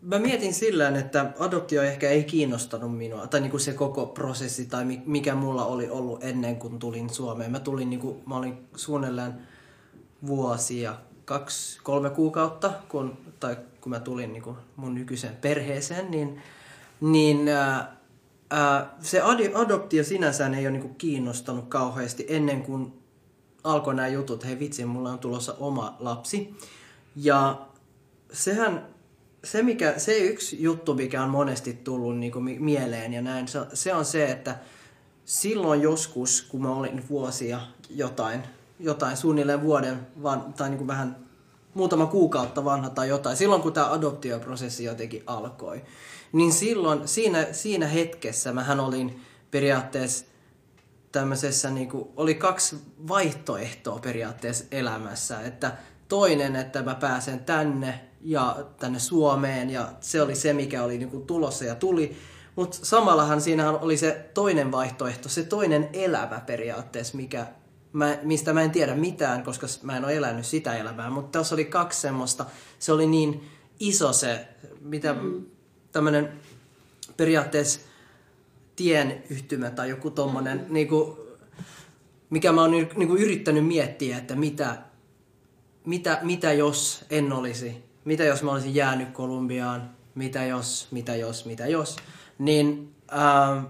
mä 0.01 0.19
mietin 0.19 0.53
sillä 0.53 0.87
että 0.87 1.33
adoptio 1.39 1.81
ehkä 1.81 2.09
ei 2.09 2.23
kiinnostanut 2.23 2.97
minua, 2.97 3.27
tai 3.27 3.41
niinku 3.41 3.59
se 3.59 3.73
koko 3.73 4.05
prosessi, 4.05 4.65
tai 4.65 4.85
mikä 5.05 5.35
mulla 5.35 5.65
oli 5.65 5.89
ollut 5.89 6.23
ennen 6.23 6.55
kuin 6.55 6.79
tulin 6.79 7.09
Suomeen. 7.09 7.51
Mä 7.51 7.59
tulin, 7.59 7.89
niinku, 7.89 8.21
mä 8.25 8.37
olin 8.37 8.57
suunnilleen 8.75 9.33
vuosia, 10.27 10.95
kaksi, 11.27 11.79
kolme 11.83 12.09
kuukautta, 12.09 12.73
kun, 12.89 13.17
tai 13.39 13.57
kun 13.81 13.89
mä 13.89 13.99
tulin 13.99 14.33
niinku 14.33 14.57
mun 14.75 14.95
nykyiseen 14.95 15.35
perheeseen, 15.35 16.11
niin, 16.11 16.41
niin 17.01 17.47
äh, 17.47 18.85
se 18.99 19.21
adoptio 19.53 20.03
sinänsä 20.03 20.47
ei 20.47 20.67
ole 20.67 20.71
niinku 20.71 20.93
kiinnostanut 20.97 21.65
kauheasti 21.67 22.25
ennen 22.29 22.61
kuin 22.61 22.93
alkoi 23.63 23.95
nämä 23.95 24.07
jutut, 24.07 24.45
hei 24.45 24.59
vitsi, 24.59 24.85
mulla 24.85 25.09
on 25.09 25.19
tulossa 25.19 25.53
oma 25.59 25.95
lapsi. 25.99 26.55
Ja 27.15 27.67
sehän, 28.33 28.87
se, 29.43 29.63
mikä, 29.63 29.93
se 29.97 30.17
yksi 30.17 30.63
juttu, 30.63 30.93
mikä 30.93 31.23
on 31.23 31.29
monesti 31.29 31.73
tullut 31.73 32.17
niinku 32.17 32.39
mieleen 32.39 33.13
ja 33.13 33.21
näin, 33.21 33.45
se 33.73 33.93
on 33.93 34.05
se, 34.05 34.31
että 34.31 34.59
silloin 35.25 35.81
joskus, 35.81 36.41
kun 36.41 36.61
mä 36.61 36.75
olin 36.75 37.09
vuosia 37.09 37.61
jotain, 37.89 38.43
jotain 38.79 39.17
suunnilleen 39.17 39.61
vuoden 39.61 40.07
van, 40.23 40.53
tai 40.53 40.69
niinku 40.69 40.87
vähän 40.87 41.27
muutama 41.73 42.05
kuukautta 42.05 42.65
vanha 42.65 42.89
tai 42.89 43.09
jotain, 43.09 43.37
silloin 43.37 43.61
kun 43.61 43.73
tämä 43.73 43.91
adoptioprosessi 43.91 44.83
jotenkin 44.83 45.23
alkoi, 45.27 45.81
niin 46.31 46.53
silloin 46.53 47.07
siinä, 47.07 47.47
siinä 47.51 47.87
hetkessä 47.87 48.53
mähän 48.53 48.79
olin 48.79 49.21
periaatteessa 49.51 50.25
tämmöisessä, 51.11 51.69
niin 51.69 51.89
kuin, 51.89 52.09
oli 52.15 52.35
kaksi 52.35 52.75
vaihtoehtoa 53.07 53.99
periaatteessa 53.99 54.65
elämässä, 54.71 55.41
että 55.41 55.71
toinen, 56.07 56.55
että 56.55 56.83
mä 56.83 56.95
pääsen 56.95 57.39
tänne 57.39 57.99
ja 58.21 58.65
tänne 58.79 58.99
Suomeen 58.99 59.69
ja 59.69 59.87
se 60.01 60.21
oli 60.21 60.35
se, 60.35 60.53
mikä 60.53 60.83
oli 60.83 60.97
niin 60.97 61.09
kuin 61.09 61.25
tulossa 61.25 61.65
ja 61.65 61.75
tuli, 61.75 62.17
mutta 62.55 62.77
samallahan 62.83 63.41
siinä 63.41 63.71
oli 63.71 63.97
se 63.97 64.29
toinen 64.33 64.71
vaihtoehto, 64.71 65.29
se 65.29 65.43
toinen 65.43 65.89
elämä 65.93 66.41
periaatteessa, 66.45 67.17
mikä 67.17 67.47
mä, 67.93 68.17
mistä 68.23 68.53
mä 68.53 68.61
en 68.61 68.71
tiedä 68.71 68.95
mitään, 68.95 69.43
koska 69.43 69.67
mä 69.81 69.97
en 69.97 70.05
ole 70.05 70.15
elänyt 70.15 70.45
sitä 70.45 70.75
elämää, 70.77 71.09
mutta 71.09 71.39
tässä 71.39 71.55
oli 71.55 71.65
kaksi 71.65 72.01
semmoista, 72.01 72.45
se 72.79 72.91
oli 72.91 73.07
niin 73.07 73.49
iso 73.79 74.13
se, 74.13 74.47
mitä 74.81 75.13
mm. 75.13 75.45
tämmöinen 75.91 76.33
periaatteessa 77.17 77.79
tien 78.75 79.23
yhtymä 79.29 79.69
tai 79.69 79.89
joku 79.89 80.11
tommonen, 80.11 80.57
mm-hmm. 80.57 80.73
niinku, 80.73 81.27
mikä 82.29 82.51
mä 82.51 82.61
oon 82.61 82.73
y- 82.73 82.89
niinku 82.95 83.15
yrittänyt 83.15 83.67
miettiä, 83.67 84.17
että 84.17 84.35
mitä, 84.35 84.77
mitä, 85.85 86.19
mitä 86.21 86.53
jos 86.53 87.05
en 87.09 87.33
olisi, 87.33 87.83
mitä 88.05 88.23
jos 88.23 88.43
mä 88.43 88.51
olisin 88.51 88.75
jäänyt 88.75 89.11
Kolumbiaan, 89.11 89.89
mitä 90.15 90.45
jos, 90.45 90.87
mitä 90.91 91.15
jos, 91.15 91.45
mitä 91.45 91.67
jos, 91.67 91.95
niin 92.39 92.95
ää, 93.11 93.63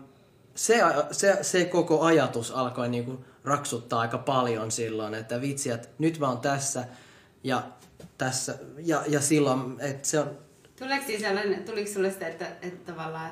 se, 0.56 0.82
se, 1.12 1.38
se 1.42 1.66
koko 1.66 2.02
ajatus 2.02 2.52
alkoi 2.52 2.90
niinku 2.90 3.26
raksuttaa 3.48 4.00
aika 4.00 4.18
paljon 4.18 4.72
silloin, 4.72 5.14
että 5.14 5.42
vitsi, 5.42 5.70
että 5.70 5.88
nyt 6.00 6.20
mä 6.20 6.28
oon 6.28 6.40
tässä 6.40 6.86
ja 7.44 7.64
tässä 8.18 8.58
ja, 8.78 9.04
ja 9.08 9.22
silloin, 9.22 9.76
että 9.80 10.08
se 10.08 10.20
on, 10.20 10.38
Tuleeko 10.80 11.06
sellainen, 11.20 11.64
tuliko 11.64 11.90
sulle 11.92 12.12
sitä, 12.12 12.28
että, 12.28 12.48
että 12.62 12.94
tavallaan 12.94 13.32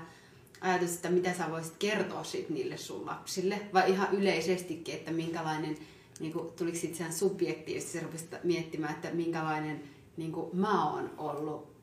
ajatus, 0.61 0.95
että 0.95 1.09
mitä 1.09 1.33
sä 1.33 1.51
voisit 1.51 1.73
kertoa 1.79 2.23
sit 2.23 2.49
niille 2.49 2.77
sun 2.77 3.05
lapsille, 3.05 3.61
vai 3.73 3.91
ihan 3.91 4.15
yleisestikin, 4.15 4.95
että 4.95 5.11
minkälainen, 5.11 5.77
niin 6.19 6.33
kuin, 6.33 6.51
tuliko 6.51 6.77
sen 6.93 7.13
subjektiivisesti, 7.13 8.35
miettimään, 8.43 8.93
että 8.93 9.11
minkälainen 9.11 9.83
niin 10.17 10.31
kuin 10.31 10.55
mä 10.57 10.91
oon 10.91 11.11
ollut 11.17 11.74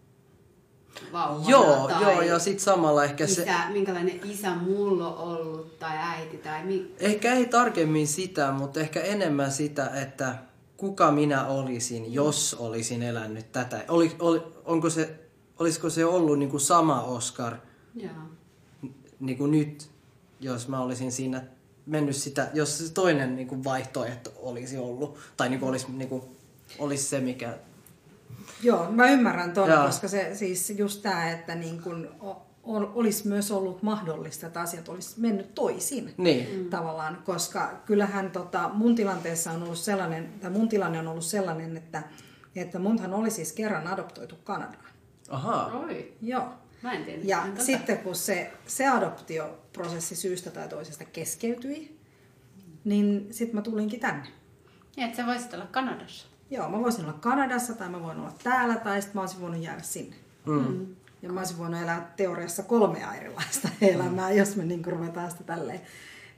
vauvana, 1.13 1.51
joo, 1.51 1.89
tai 1.89 2.03
joo, 2.03 2.23
ja 2.23 2.39
sitten 2.39 2.65
samalla 2.65 3.05
ehkä 3.05 3.27
se, 3.27 3.43
isä, 3.43 3.69
minkälainen 3.73 4.21
isä 4.25 4.55
mulla 4.55 5.17
on 5.17 5.39
ollut, 5.39 5.79
tai 5.79 5.97
äiti, 5.99 6.37
tai 6.37 6.65
mi... 6.65 6.95
Ehkä 6.99 7.33
ei 7.33 7.47
tarkemmin 7.47 8.09
sitä, 8.09 8.53
mutta 8.53 8.81
ehkä 8.81 9.01
enemmän 9.01 9.53
sitä, 9.53 9.87
että 9.87 10.35
kuka 10.77 11.13
minä 11.13 11.47
olisin, 11.47 12.13
jos 12.13 12.57
olisin 12.59 13.03
elänyt 13.03 13.53
tätä. 13.53 13.85
Oli, 13.89 14.17
oli, 14.19 14.43
onko 14.65 14.91
se, 14.91 15.21
olisiko 15.59 15.91
se 15.91 16.05
ollut 16.05 16.39
niin 16.39 16.51
kuin 16.51 16.61
sama 16.61 17.03
Oscar 17.03 17.57
niin 19.23 19.39
kuin 19.39 19.51
nyt, 19.51 19.91
jos 20.41 20.69
mä 20.69 20.81
olisin 20.81 21.13
siinä 21.13 21.45
mennyt 21.87 22.17
sitä, 22.17 22.51
jos 22.55 22.79
se 22.79 22.93
toinen 22.93 23.37
niin 23.37 23.49
kuin 23.49 23.65
vaihtoehto 23.65 24.33
olisi 24.37 24.79
ollut, 24.79 25.19
tai 25.37 25.49
niin 25.49 25.61
kuin 25.61 25.69
olisi, 25.69 25.87
niin 25.93 26.09
kuin, 26.09 26.23
olisi 26.79 27.05
se, 27.05 27.21
mikä... 27.21 27.59
Joo, 28.63 28.91
mä 28.91 29.11
ymmärrän 29.11 29.53
ton, 29.53 29.69
Joo. 29.71 29.87
koska 29.87 30.09
se 30.09 30.35
siis 30.35 30.71
just 30.77 31.03
tämä, 31.03 31.31
että 31.31 31.55
niin 31.55 31.83
kun 31.83 32.09
olisi 32.65 33.29
myös 33.29 33.51
ollut 33.51 33.83
mahdollista, 33.83 34.47
että 34.47 34.61
asiat 34.61 34.89
olisi 34.89 35.21
mennyt 35.21 35.55
toisin 35.55 36.15
Niin, 36.17 36.71
tavallaan, 36.71 37.23
koska 37.25 37.81
kyllähän 37.87 38.31
tota, 38.31 38.71
mun 38.75 38.95
tilanteessa 38.95 39.51
on 39.51 39.63
ollut 39.63 39.79
sellainen, 39.79 40.33
tai 40.41 40.51
mun 40.51 40.69
tilanne 40.69 40.99
on 40.99 41.09
ollut 41.09 41.25
sellainen, 41.25 41.77
että, 41.77 42.03
että 42.57 42.79
munhan 42.79 43.15
oli 43.15 43.31
siis 43.31 43.53
kerran 43.53 43.87
adoptoitu 43.87 44.37
Kanadaan. 44.45 44.85
ahaa, 45.29 45.67
Oi, 45.79 46.13
Joo. 46.23 46.49
mä 46.83 46.93
en 46.93 47.05
tiedä. 47.05 47.21
Ja 47.25 47.47
Tota. 47.51 47.63
sitten 47.65 47.99
kun 47.99 48.15
se, 48.15 48.53
se 48.67 48.89
adoptioprosessi 48.89 50.17
syystä 50.17 50.51
tai 50.51 50.69
toisesta 50.69 51.05
keskeytyi, 51.05 51.99
niin 52.85 53.27
sitten 53.31 53.57
mä 53.57 53.63
tulinkin 53.63 54.01
tänne. 54.01 54.27
Niin, 54.97 55.05
että 55.05 55.17
sä 55.17 55.27
voisit 55.27 55.55
olla 55.55 55.67
Kanadassa. 55.67 56.27
Joo, 56.53 56.69
mä 56.69 56.79
voisin 56.81 57.05
olla 57.05 57.15
Kanadassa 57.21 57.75
tai 57.75 57.89
mä 57.89 58.03
voin 58.03 58.19
olla 58.21 58.33
täällä 58.43 58.77
tai 58.77 59.03
sitten 59.03 59.17
mä 59.17 59.21
olisin 59.21 59.41
voinut 59.41 59.63
jäädä 59.63 59.83
sinne. 59.83 60.17
mm. 60.47 60.87
Ja 61.23 61.33
mä 61.33 61.41
olisin 61.41 61.59
voinut 61.59 61.81
elää 61.83 62.13
teoriassa 62.17 62.63
kolmea 62.63 63.15
erilaista 63.15 63.69
elämää, 63.81 64.33
jos 64.33 64.57
me 64.57 64.65
niin 64.65 64.85
ruvetaan 64.87 65.31
sitä 65.31 65.45
tälleen, 65.45 65.81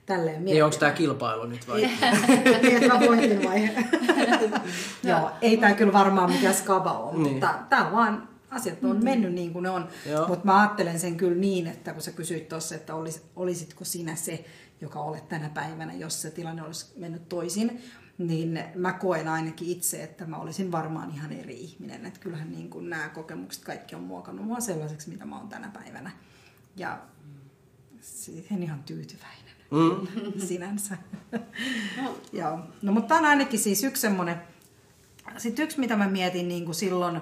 tälleen 0.05 0.45
niin 0.45 0.63
onko 0.63 0.77
tämä 0.77 0.91
kilpailu 0.91 1.45
nyt 1.45 1.67
vai? 1.67 1.81
Niin, 2.61 2.83
että 2.83 2.93
mä 2.93 2.99
voitin 3.07 3.43
vai? 3.43 3.69
Joo, 5.09 5.31
ei 5.41 5.57
tämä 5.57 5.73
kyllä 5.73 5.93
varmaan 5.93 6.31
mikään 6.31 6.53
skaba 6.55 6.93
ole, 6.99 7.17
Niin. 7.17 7.31
mutta 7.31 7.53
tämä 7.69 7.85
on 7.87 7.91
vaan, 7.93 8.27
asiat 8.55 8.83
on 8.83 9.03
mennyt 9.03 9.33
niin 9.33 9.53
kuin 9.53 9.63
ne 9.63 9.69
on. 9.69 9.87
Mutta 10.27 10.45
mä 10.45 10.59
ajattelen 10.59 10.99
sen 10.99 11.17
kyllä 11.17 11.37
niin, 11.37 11.67
että 11.67 11.93
kun 11.93 12.01
sä 12.01 12.11
kysyit 12.11 12.49
tuossa, 12.49 12.75
että 12.75 12.95
olis, 12.95 13.25
olisitko 13.35 13.85
sinä 13.85 14.15
se, 14.15 14.45
joka 14.81 14.99
olet 14.99 15.29
tänä 15.29 15.49
päivänä, 15.49 15.93
jos 15.93 16.21
se 16.21 16.31
tilanne 16.31 16.63
olisi 16.63 16.93
mennyt 16.97 17.29
toisin, 17.29 17.81
niin 18.17 18.63
mä 18.75 18.93
koen 18.93 19.27
ainakin 19.27 19.67
itse, 19.69 20.03
että 20.03 20.25
mä 20.25 20.37
olisin 20.37 20.71
varmaan 20.71 21.11
ihan 21.11 21.31
eri 21.31 21.59
ihminen. 21.59 22.05
Että 22.05 22.19
kyllähän 22.19 22.51
niin 22.51 22.69
kuin 22.69 22.89
nämä 22.89 23.09
kokemukset 23.09 23.63
kaikki 23.63 23.95
on 23.95 24.03
muokannut 24.03 24.45
mua 24.45 24.59
sellaiseksi, 24.59 25.09
mitä 25.09 25.25
mä 25.25 25.37
oon 25.37 25.49
tänä 25.49 25.71
päivänä. 25.73 26.11
Ja 26.75 26.99
siihen 28.01 28.63
ihan 28.63 28.83
tyytyväinen 28.83 29.45
Mm. 29.71 30.07
sinänsä. 30.47 30.97
No, 32.03 32.17
Joo. 32.33 32.59
No 32.81 32.91
mutta 32.91 33.07
tämä 33.07 33.19
on 33.19 33.25
ainakin 33.25 33.59
siis 33.59 33.83
yksi 33.83 34.01
semmoinen, 34.01 34.35
sitten 35.37 35.63
yksi 35.63 35.79
mitä 35.79 35.95
mä 35.95 36.07
mietin 36.07 36.47
niin 36.47 36.65
kuin 36.65 36.75
silloin 36.75 37.21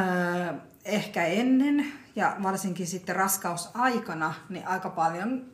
öö, 0.00 0.54
ehkä 0.84 1.26
ennen 1.26 1.86
ja 2.16 2.36
varsinkin 2.42 2.86
sitten 2.86 3.16
raskausaikana, 3.16 4.34
niin 4.48 4.66
aika 4.66 4.90
paljon 4.90 5.44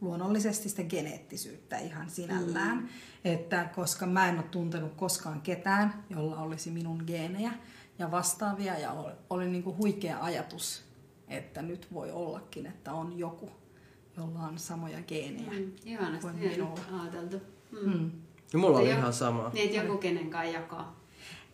luonnollisesti 0.00 0.68
sitä 0.68 0.82
geneettisyyttä 0.82 1.78
ihan 1.78 2.10
sinällään. 2.10 2.76
Mm. 2.76 2.88
Että 3.24 3.68
koska 3.74 4.06
mä 4.06 4.28
en 4.28 4.34
ole 4.34 4.44
tuntenut 4.50 4.94
koskaan 4.94 5.40
ketään, 5.40 6.04
jolla 6.10 6.38
olisi 6.38 6.70
minun 6.70 7.02
geenejä 7.06 7.52
ja 7.98 8.10
vastaavia 8.10 8.78
ja 8.78 8.92
oli, 8.92 9.12
oli 9.30 9.48
niin 9.48 9.62
kuin 9.62 9.76
huikea 9.76 10.24
ajatus, 10.24 10.84
että 11.28 11.62
nyt 11.62 11.88
voi 11.92 12.10
ollakin, 12.10 12.66
että 12.66 12.92
on 12.92 13.18
joku, 13.18 13.50
jolla 14.16 14.38
on 14.38 14.58
samoja 14.58 15.02
geenejä. 15.02 15.50
mm, 15.50 15.72
ihanasti 15.84 16.28
hienosti 16.40 16.60
minulla. 16.60 17.02
ajateltu. 17.02 17.36
Mm. 17.72 17.92
Mm. 17.92 18.10
Ja 18.52 18.58
mulla 18.58 18.78
oli 18.78 18.88
ihan 18.88 19.12
sama. 19.12 19.50
Niin, 19.52 19.66
että 19.66 19.86
joku 19.86 19.98
kenenkaan 19.98 20.52
jakaa. 20.52 20.97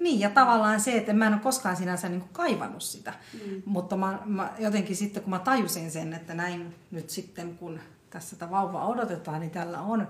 Niin, 0.01 0.21
ja 0.21 0.31
tavallaan 0.31 0.81
se, 0.81 0.97
että 0.97 1.13
mä 1.13 1.27
en 1.27 1.33
ole 1.33 1.43
koskaan 1.43 1.77
sinänsä 1.77 2.09
niin 2.09 2.21
kuin 2.21 2.33
kaivannut 2.33 2.83
sitä. 2.83 3.15
Mm. 3.33 3.63
Mutta 3.67 3.97
mä, 3.97 4.19
mä, 4.25 4.53
jotenkin 4.59 4.97
sitten, 4.97 5.23
kun 5.23 5.31
mä 5.31 5.39
tajusin 5.39 5.91
sen, 5.91 6.13
että 6.13 6.35
näin 6.35 6.75
nyt 6.91 7.11
sitten, 7.11 7.59
kun 7.59 7.81
tässä 8.11 8.37
tätä 8.37 8.51
vauvaa 8.51 8.87
odotetaan, 8.87 9.41
niin 9.41 9.51
tällä 9.51 9.81
on 9.81 10.09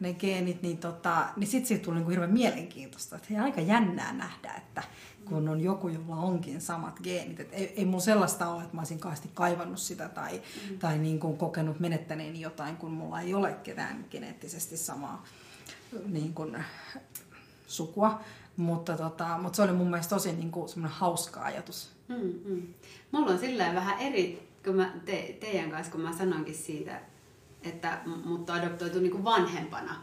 ne 0.00 0.12
geenit, 0.12 0.62
niin, 0.62 0.78
tota, 0.78 1.26
niin 1.36 1.48
sitten 1.48 1.68
siitä 1.68 1.84
tuli 1.84 1.94
niin 1.94 2.04
kuin 2.04 2.12
hirveän 2.12 2.32
mielenkiintoista. 2.32 3.16
Että 3.16 3.42
aika 3.42 3.60
jännää 3.60 4.12
nähdä, 4.12 4.52
että 4.56 4.82
kun 5.24 5.48
on 5.48 5.60
joku, 5.60 5.88
jolla 5.88 6.16
onkin 6.16 6.60
samat 6.60 7.00
geenit. 7.02 7.40
Et 7.40 7.48
ei, 7.52 7.74
ei 7.76 7.84
mun 7.84 8.00
sellaista 8.00 8.48
ole, 8.48 8.62
että 8.62 8.74
mä 8.74 8.80
olisin 8.80 8.98
kaasti 8.98 9.30
kaivannut 9.34 9.78
sitä 9.78 10.08
tai, 10.08 10.42
mm. 10.70 10.78
tai 10.78 10.98
niin 10.98 11.20
kuin 11.20 11.36
kokenut 11.36 11.80
menettäneeni 11.80 12.40
jotain, 12.40 12.76
kun 12.76 12.90
mulla 12.90 13.20
ei 13.20 13.34
ole 13.34 13.52
ketään 13.52 14.04
geneettisesti 14.10 14.76
samaa 14.76 15.24
niin 16.06 16.34
kuin, 16.34 16.64
sukua. 17.66 18.20
Mutta, 18.56 18.96
tota, 18.96 19.38
mutta 19.38 19.56
se 19.56 19.62
oli 19.62 19.72
mun 19.72 19.90
mielestä 19.90 20.14
tosi 20.14 20.32
niin 20.32 20.50
kuin, 20.50 20.68
semmoinen 20.68 20.98
hauska 20.98 21.40
ajatus. 21.42 21.92
Mm, 22.08 22.32
mm. 22.44 22.62
Mulla 23.12 23.32
on 23.32 23.38
sillä 23.38 23.74
vähän 23.74 23.98
eri, 23.98 24.48
kun 24.64 24.76
mä 24.76 24.92
te, 25.04 25.36
teidän 25.40 25.70
kanssa, 25.70 25.92
kun 25.92 26.00
mä 26.00 26.16
sanoinkin 26.16 26.54
siitä, 26.54 27.00
että 27.62 27.98
mut 28.24 28.50
on 28.50 28.56
adoptoitu 28.56 29.00
niin 29.00 29.12
kuin 29.12 29.24
vanhempana, 29.24 29.94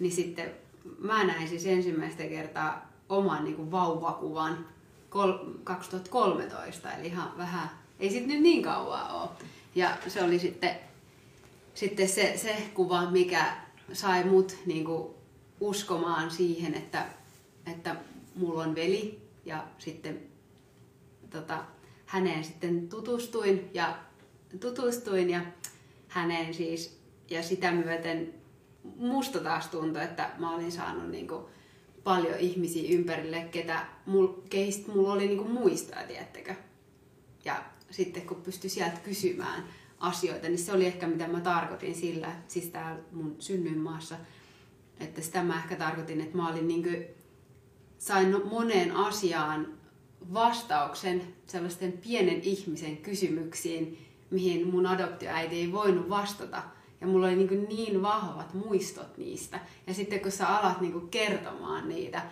niin 0.00 0.12
sitten 0.12 0.50
mä 0.98 1.24
näin 1.24 1.48
siis 1.48 1.66
ensimmäistä 1.66 2.22
kertaa 2.22 2.90
oman 3.08 3.44
niin 3.44 3.56
kuin 3.56 3.70
vauvakuvan 3.70 4.66
kol- 5.08 5.38
2013, 5.64 6.92
eli 6.92 7.06
ihan 7.06 7.32
vähän, 7.38 7.70
ei 8.00 8.10
sit 8.10 8.26
nyt 8.26 8.40
niin 8.40 8.62
kauan 8.62 9.10
ole. 9.10 9.28
Ja 9.74 9.96
se 10.08 10.22
oli 10.24 10.38
sitten, 10.38 10.74
sitten 11.74 12.08
se, 12.08 12.32
se 12.36 12.70
kuva, 12.74 13.10
mikä 13.10 13.56
sai 13.92 14.24
mut 14.24 14.56
niin 14.66 14.84
kuin 14.84 15.14
uskomaan 15.60 16.30
siihen, 16.30 16.74
että, 16.74 17.06
että 17.66 17.96
mulla 18.34 18.62
on 18.62 18.74
veli 18.74 19.20
ja 19.44 19.66
sitten 19.78 20.20
tota, 21.30 21.64
häneen 22.06 22.44
sitten 22.44 22.88
tutustuin 22.88 23.70
ja 23.74 23.98
tutustuin 24.60 25.30
ja 25.30 25.40
häneen 26.08 26.54
siis 26.54 27.00
ja 27.30 27.42
sitä 27.42 27.72
myöten 27.72 28.34
musta 28.96 29.40
taas 29.40 29.66
tuntui, 29.68 30.04
että 30.04 30.30
mä 30.38 30.54
olin 30.54 30.72
saanut 30.72 31.10
niinku 31.10 31.48
paljon 32.04 32.38
ihmisiä 32.38 32.96
ympärille, 32.98 33.48
ketä 33.50 33.86
mul, 34.06 34.26
keistä 34.50 34.92
mulla 34.92 35.12
oli 35.12 35.26
niinku 35.26 35.44
muistaa, 35.44 36.02
tiettäkö. 36.02 36.54
Ja 37.44 37.64
sitten 37.90 38.22
kun 38.22 38.42
pystyi 38.42 38.70
sieltä 38.70 39.00
kysymään 39.00 39.64
asioita, 39.98 40.48
niin 40.48 40.58
se 40.58 40.72
oli 40.72 40.86
ehkä 40.86 41.06
mitä 41.06 41.28
mä 41.28 41.40
tarkoitin 41.40 41.94
sillä, 41.94 42.32
siis 42.48 42.64
täällä 42.64 43.00
mun 43.12 43.36
synnyinmaassa, 43.38 44.16
että 45.00 45.20
sitä 45.20 45.42
mä 45.42 45.56
ehkä 45.56 45.76
tarkoitin, 45.76 46.20
että 46.20 46.36
mä 46.36 46.48
olin 46.48 46.68
niinku, 46.68 46.90
sain 48.00 48.48
moneen 48.48 48.96
asiaan 48.96 49.66
vastauksen 50.32 51.22
sellaisten 51.46 51.92
pienen 51.92 52.40
ihmisen 52.42 52.96
kysymyksiin, 52.96 53.98
mihin 54.30 54.68
mun 54.68 54.86
adoptioäiti 54.86 55.56
ei 55.56 55.72
voinut 55.72 56.08
vastata. 56.08 56.62
Ja 57.00 57.06
mulla 57.06 57.26
oli 57.26 57.36
niin, 57.36 57.66
niin 57.68 58.02
vahvat 58.02 58.54
muistot 58.54 59.18
niistä. 59.18 59.60
Ja 59.86 59.94
sitten 59.94 60.20
kun 60.20 60.32
sä 60.32 60.48
alat 60.48 60.80
niin 60.80 61.08
kertomaan 61.08 61.88
niitä 61.88 62.22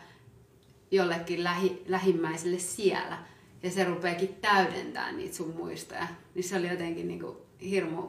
jollekin 0.91 1.45
lähi, 1.45 1.83
lähimmäiselle 1.89 2.59
siellä, 2.59 3.19
ja 3.63 3.71
se 3.71 3.85
rupeakin 3.85 4.35
täydentämään 4.41 5.17
niitä 5.17 5.37
sun 5.37 5.57
muistoja, 5.57 6.09
niin 6.35 6.45
se 6.45 6.57
oli 6.57 6.69
jotenkin 6.69 7.09
niin 7.09 7.23
hirmu, 7.61 8.03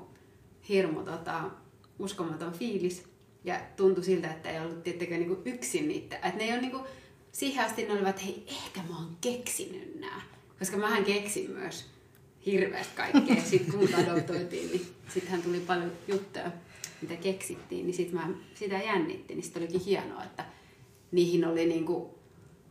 hirmu 0.70 1.04
tota, 1.04 1.44
uskomaton 2.00 2.54
fiilis. 2.54 3.10
Ja 3.44 3.62
tuntui 3.76 4.04
siltä, 4.04 4.32
että 4.32 4.50
ei 4.50 4.60
ollut 4.60 4.84
tiettäkö 4.84 5.18
niin 5.18 5.38
yksin 5.46 5.88
niitä. 5.88 6.16
Että 6.16 6.38
ne 6.38 6.44
ei 6.44 6.52
ole 6.52 6.62
niin 6.62 6.86
siihen 7.32 7.66
asti 7.66 7.86
ne 7.86 7.94
olivat, 7.94 8.10
että 8.10 8.22
hei, 8.22 8.46
ehkä 8.48 8.82
mä 8.90 8.98
oon 8.98 9.18
keksinyt 9.22 10.00
nää. 10.00 10.22
Koska 10.60 10.78
mähän 10.78 11.06
keksin 11.06 11.52
myös 11.52 11.86
hirveästi 12.46 12.96
kaikkea. 12.96 13.44
Sitten 13.44 13.74
kun 13.74 13.96
adoptoitiin, 13.96 14.72
niin 14.72 14.96
sittenhän 15.14 15.42
tuli 15.42 15.60
paljon 15.60 15.92
juttuja. 16.08 16.52
mitä 17.02 17.16
keksittiin, 17.16 17.86
niin 17.86 17.96
sit 17.96 18.12
mä 18.12 18.30
sitä 18.54 18.76
jännitti. 18.76 19.36
Niin 19.36 19.44
sitten 19.44 19.64
olikin 19.64 19.82
hienoa, 19.82 20.24
että 20.24 20.46
niihin 21.12 21.46
oli 21.46 21.66
niinku 21.66 22.20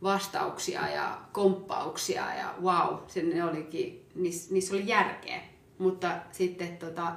vastauksia 0.03 0.89
ja 0.89 1.21
komppauksia 1.31 2.35
ja 2.35 2.55
wow, 2.61 2.97
se 3.07 3.21
ne 3.21 3.43
olikin, 3.43 4.05
niissä, 4.15 4.53
niissä 4.53 4.75
oli 4.75 4.87
järkeä. 4.87 5.41
Mutta 5.77 6.21
sitten 6.31 6.77
tota, 6.77 7.15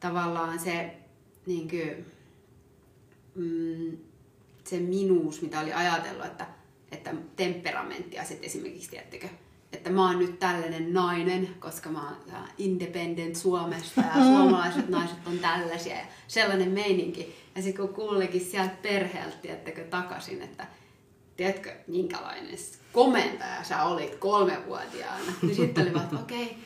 tavallaan 0.00 0.58
se, 0.58 0.96
niin 1.46 1.68
kuin, 1.68 2.06
mm, 3.34 3.98
se 4.64 4.80
minuus, 4.80 5.42
mitä 5.42 5.60
oli 5.60 5.72
ajatellut, 5.72 6.26
että, 6.26 6.46
että 6.92 7.14
temperamenttia 7.36 8.24
sitten 8.24 8.46
esimerkiksi, 8.46 8.90
tiedättekö, 8.90 9.28
että 9.72 9.90
mä 9.90 10.06
oon 10.06 10.18
nyt 10.18 10.38
tällainen 10.38 10.92
nainen, 10.92 11.48
koska 11.58 11.90
mä 11.90 12.08
oon 12.08 12.16
independent 12.58 13.36
Suomesta 13.36 14.00
ja 14.00 14.24
suomalaiset 14.34 14.88
naiset 14.88 15.26
on 15.26 15.38
tällaisia 15.38 15.96
ja 15.96 16.06
sellainen 16.28 16.70
meininki. 16.70 17.36
Ja 17.56 17.62
sitten 17.62 17.86
kun 17.86 17.94
kuulekin 17.94 18.40
sieltä 18.40 18.74
perheeltä, 18.82 19.36
tiedättekö, 19.36 19.84
takaisin, 19.84 20.42
että 20.42 20.66
tiedätkö, 21.36 21.72
minkälainen 21.86 22.58
komentaja 22.92 23.64
sä 23.64 23.84
olit 23.84 24.14
kolmevuotiaana, 24.14 25.32
niin 25.42 25.56
sitten 25.56 25.84
oli 25.84 25.94
vaan, 25.94 26.04
että 26.04 26.16
okei, 26.16 26.56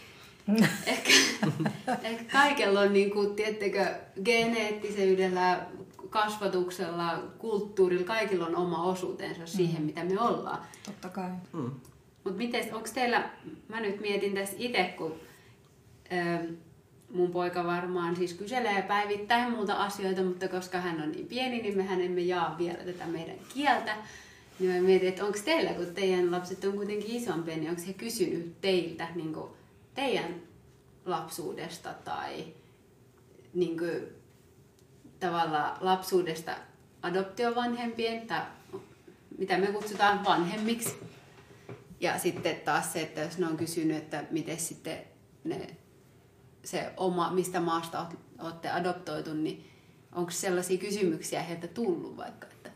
okay, 0.48 0.68
ehkä, 0.86 1.10
ehkä 2.08 2.24
kaikella 2.32 2.80
on, 2.80 2.92
niin 2.92 3.10
kuin, 3.10 3.36
tiedättekö, 3.36 3.94
geneettisyydellä, 4.24 5.66
kasvatuksella, 6.10 7.18
kulttuurilla, 7.38 8.04
kaikilla 8.04 8.46
on 8.46 8.56
oma 8.56 8.84
osuutensa 8.84 9.46
siihen, 9.46 9.82
mm. 9.82 9.86
mitä 9.86 10.04
me 10.04 10.20
ollaan. 10.20 10.58
Totta 10.86 11.08
kai. 11.08 11.30
Mm. 11.52 11.70
Mutta 12.24 12.58
onko 12.72 12.88
teillä, 12.94 13.30
mä 13.68 13.80
nyt 13.80 14.00
mietin 14.00 14.34
tässä 14.34 14.56
itse, 14.58 14.94
kun 14.98 15.14
ö, 16.12 16.48
mun 17.10 17.30
poika 17.30 17.64
varmaan 17.64 18.16
siis 18.16 18.34
kyselee 18.34 18.82
päivittäin 18.82 19.52
muuta 19.52 19.74
asioita, 19.74 20.22
mutta 20.22 20.48
koska 20.48 20.78
hän 20.78 21.02
on 21.02 21.12
niin 21.12 21.26
pieni, 21.26 21.62
niin 21.62 21.76
mehän 21.76 22.00
emme 22.00 22.20
jaa 22.20 22.58
vielä 22.58 22.84
tätä 22.84 23.06
meidän 23.06 23.36
kieltä. 23.54 23.96
Niin 24.58 24.72
mä 24.72 24.80
mietin, 24.80 25.08
että 25.08 25.24
onko 25.24 25.38
teillä, 25.44 25.70
kun 25.70 25.94
teidän 25.94 26.30
lapset 26.30 26.64
on 26.64 26.72
kuitenkin 26.72 27.16
isompia, 27.16 27.56
niin 27.56 27.70
onko 27.70 27.82
he 27.86 27.92
kysynyt 27.92 28.60
teiltä 28.60 29.08
niin 29.14 29.34
teidän 29.94 30.34
lapsuudesta 31.04 31.94
tai 32.04 32.44
niin 33.54 33.78
kuin, 33.78 34.19
tavallaan 35.20 35.76
lapsuudesta 35.80 36.52
adoptiovanhempien 37.02 38.26
tai 38.26 38.42
mitä 39.38 39.58
me 39.58 39.66
kutsutaan 39.66 40.24
vanhemmiksi. 40.24 40.98
Ja 42.00 42.18
sitten 42.18 42.56
taas 42.56 42.92
se, 42.92 43.00
että 43.00 43.20
jos 43.20 43.38
ne 43.38 43.46
on 43.46 43.56
kysynyt, 43.56 43.96
että 43.96 44.24
miten 44.30 44.60
sitten 44.60 44.98
ne, 45.44 45.76
se 46.64 46.92
oma, 46.96 47.30
mistä 47.30 47.60
maasta 47.60 48.06
olette 48.38 48.70
adoptoitu, 48.70 49.34
niin 49.34 49.70
onko 50.12 50.30
sellaisia 50.30 50.78
kysymyksiä 50.78 51.42
heiltä 51.42 51.68
tullut 51.68 52.16
vaikka? 52.16 52.46
Että... 52.46 52.70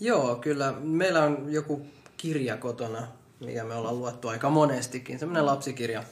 Joo, 0.00 0.36
kyllä. 0.36 0.72
Meillä 0.72 1.22
on 1.22 1.52
joku 1.52 1.86
kirja 2.16 2.56
kotona, 2.56 3.08
mikä 3.40 3.64
me 3.64 3.74
ollaan 3.74 3.98
luettu 3.98 4.28
aika 4.28 4.50
monestikin. 4.50 5.18
Semmoinen 5.18 5.46
lapsikirja 5.46 6.04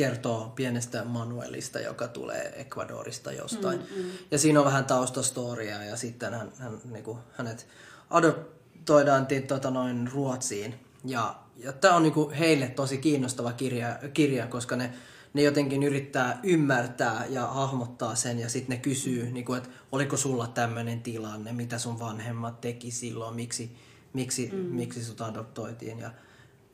kertoo 0.00 0.52
pienestä 0.54 1.04
Manuelista, 1.04 1.80
joka 1.80 2.08
tulee 2.08 2.52
Ecuadorista 2.56 3.32
jostain. 3.32 3.78
Mm, 3.78 4.02
mm. 4.02 4.10
Ja 4.30 4.38
siinä 4.38 4.60
on 4.60 4.66
vähän 4.66 4.84
taustastoria 4.84 5.84
ja 5.84 5.96
sitten 5.96 6.34
hän, 6.34 6.52
hän, 6.58 6.80
niin 6.84 7.04
kuin, 7.04 7.18
hänet 7.32 7.66
adoptoidaan 8.10 9.26
tota, 9.48 9.70
noin 9.70 10.10
Ruotsiin. 10.12 10.74
Ja, 11.04 11.36
ja 11.56 11.72
tämä 11.72 11.94
on 11.94 12.02
niin 12.02 12.12
kuin, 12.12 12.34
heille 12.34 12.68
tosi 12.68 12.98
kiinnostava 12.98 13.52
kirja, 13.52 13.98
kirja 14.14 14.46
koska 14.46 14.76
ne, 14.76 14.92
ne 15.34 15.42
jotenkin 15.42 15.82
yrittää 15.82 16.40
ymmärtää 16.42 17.26
ja 17.28 17.46
hahmottaa 17.46 18.14
sen 18.14 18.38
ja 18.38 18.48
sitten 18.48 18.76
ne 18.76 18.82
kysyy, 18.82 19.30
niin 19.30 19.44
kuin, 19.44 19.58
että 19.58 19.70
oliko 19.92 20.16
sulla 20.16 20.46
tämmöinen 20.46 21.02
tilanne, 21.02 21.52
mitä 21.52 21.78
sun 21.78 21.98
vanhemmat 21.98 22.60
teki 22.60 22.90
silloin, 22.90 23.34
miksi, 23.34 23.76
miksi, 24.12 24.50
mm. 24.52 24.58
miksi 24.58 25.04
sut 25.04 25.20
adoptoitiin. 25.20 25.98
Ja, 25.98 26.10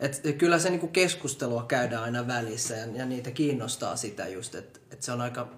et 0.01 0.23
kyllä 0.39 0.59
se 0.59 0.71
niinku 0.71 0.89
keskustelua 0.89 1.63
käydään 1.63 2.03
aina 2.03 2.27
välissä 2.27 2.75
ja, 2.75 2.87
ja 2.87 3.07
niitä 3.07 3.31
kiinnostaa 3.31 3.97
sitä 3.97 4.29
just, 4.29 4.55
että 4.55 4.81
et 4.91 5.03
se 5.03 5.13
on 5.13 5.21
aika 5.21 5.49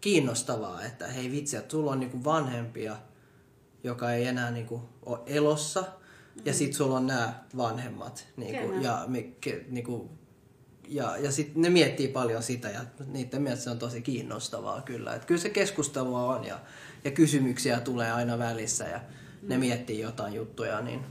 kiinnostavaa, 0.00 0.82
että 0.84 1.06
hei 1.06 1.30
vitsi, 1.30 1.56
että 1.56 1.70
sulla 1.70 1.90
on 1.90 2.00
niinku 2.00 2.24
vanhempia, 2.24 2.96
joka 3.84 4.12
ei 4.12 4.26
enää 4.26 4.50
niinku 4.50 4.88
ole 5.06 5.18
elossa, 5.26 5.80
mm-hmm. 5.80 6.42
ja 6.44 6.54
sit 6.54 6.74
sulla 6.74 6.96
on 6.96 7.06
nämä 7.06 7.44
vanhemmat. 7.56 8.26
Niinku, 8.36 8.72
ja, 8.80 9.04
mikke, 9.06 9.64
niinku, 9.68 10.10
ja, 10.88 11.16
ja 11.16 11.32
sitten 11.32 11.62
ne 11.62 11.70
miettii 11.70 12.08
paljon 12.08 12.42
sitä 12.42 12.68
ja 12.68 12.80
niiden 13.06 13.42
mielestä 13.42 13.64
se 13.64 13.70
on 13.70 13.78
tosi 13.78 14.02
kiinnostavaa 14.02 14.82
kyllä. 14.82 15.14
Et 15.14 15.24
kyllä 15.24 15.40
se 15.40 15.50
keskustelua 15.50 16.36
on 16.36 16.44
ja, 16.44 16.60
ja 17.04 17.10
kysymyksiä 17.10 17.80
tulee 17.80 18.12
aina 18.12 18.38
välissä 18.38 18.84
ja 18.84 19.00
ne 19.42 19.56
mm. 19.56 19.60
miettii 19.60 20.00
jotain 20.00 20.34
juttuja, 20.34 20.80
niin 20.80 21.04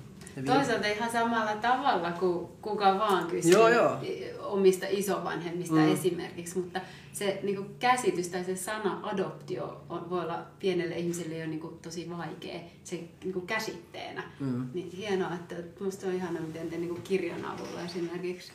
Toisaalta 0.46 0.88
ihan 0.88 1.12
samalla 1.12 1.56
tavalla 1.56 2.12
kuin 2.12 2.48
kuka 2.62 3.00
vaan 3.00 3.28
kysyy 3.28 3.52
joo, 3.52 3.70
joo. 3.70 3.98
omista 4.40 4.86
isovanhemmista 4.90 5.76
mm. 5.76 5.94
esimerkiksi, 5.94 6.60
mutta 6.60 6.82
se 7.14 7.40
niin 7.44 7.56
kuin 7.56 7.76
käsitys 7.80 8.28
tai 8.28 8.44
se 8.44 8.56
sana 8.56 9.00
adoptio 9.04 9.82
on, 9.90 10.10
voi 10.10 10.22
olla 10.22 10.46
pienelle 10.60 10.96
ihmiselle 10.96 11.38
jo 11.38 11.48
niin 11.48 11.60
kuin, 11.60 11.80
tosi 11.80 12.10
vaikea 12.10 12.60
se 12.84 12.96
niin 13.24 13.34
kuin 13.34 13.48
käsitteenä. 13.48 14.24
Mm. 14.40 14.68
Niin 14.74 14.92
hienoa, 14.92 15.34
että 15.34 15.56
minusta 15.80 16.08
on 16.08 16.14
ihana, 16.14 16.40
miten 16.40 16.70
te 16.70 16.78
niin 16.78 16.90
kuin 16.90 17.02
kirjan 17.02 17.46
avulla 17.46 17.82
esimerkiksi 17.86 18.52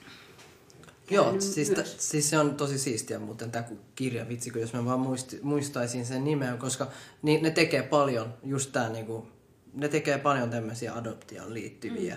Joo, 1.11 1.41
siis, 1.41 1.71
t- 1.71 2.01
siis 2.01 2.31
se 2.31 2.39
on 2.39 2.55
tosi 2.55 2.79
siistiä 2.79 3.19
muuten 3.19 3.51
tämä 3.51 3.65
kirja, 3.95 4.29
vitsi, 4.29 4.53
jos 4.57 4.73
mä 4.73 4.85
vaan 4.85 5.01
muisti, 5.01 5.39
muistaisin 5.43 6.07
sen 6.07 6.25
nimen, 6.25 6.59
koska 6.59 6.89
niin, 7.23 7.43
ne 7.43 7.51
tekee 7.51 7.83
paljon 7.83 8.35
just 8.45 8.73
tämä 8.73 8.89
niinku, 8.89 9.27
ne 9.75 9.89
tekee 9.89 10.19
paljon 10.19 10.51
tämmöisiä 10.51 10.95
adoptioon 10.95 11.55
liittyviä 11.55 12.15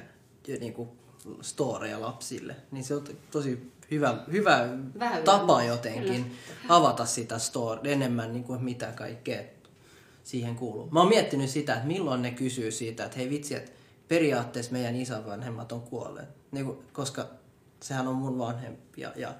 mm. 0.47 0.59
niin 0.59 0.73
kuin 0.73 0.89
storeja 1.41 2.01
lapsille. 2.01 2.55
Niin 2.71 2.83
se 2.83 2.95
on 2.95 3.03
tosi 3.31 3.71
hyvä, 3.91 4.23
hyvä 4.31 4.69
tapa 5.25 5.63
jotenkin 5.63 6.23
kyllä. 6.23 6.35
avata 6.69 7.05
sitä 7.05 7.39
story 7.39 7.81
enemmän 7.83 8.33
niin 8.33 8.43
kuin 8.43 8.63
mitä 8.63 8.91
kaikkea 8.95 9.41
siihen 10.23 10.55
kuuluu. 10.55 10.89
Mä 10.91 10.99
oon 10.99 11.09
miettinyt 11.09 11.49
sitä, 11.49 11.73
että 11.73 11.87
milloin 11.87 12.21
ne 12.21 12.31
kysyy 12.31 12.71
siitä, 12.71 13.05
että 13.05 13.17
hei 13.17 13.29
vitsi, 13.29 13.55
että 13.55 13.71
periaatteessa 14.07 14.71
meidän 14.71 14.95
isänvanhemmat 14.95 15.71
on 15.71 15.81
kuolleet. 15.81 16.29
Niin 16.51 16.65
kuin, 16.65 16.77
koska 16.93 17.29
sehän 17.83 18.07
on 18.07 18.15
mun 18.15 18.37
vanhempia 18.37 19.11
ja 19.15 19.35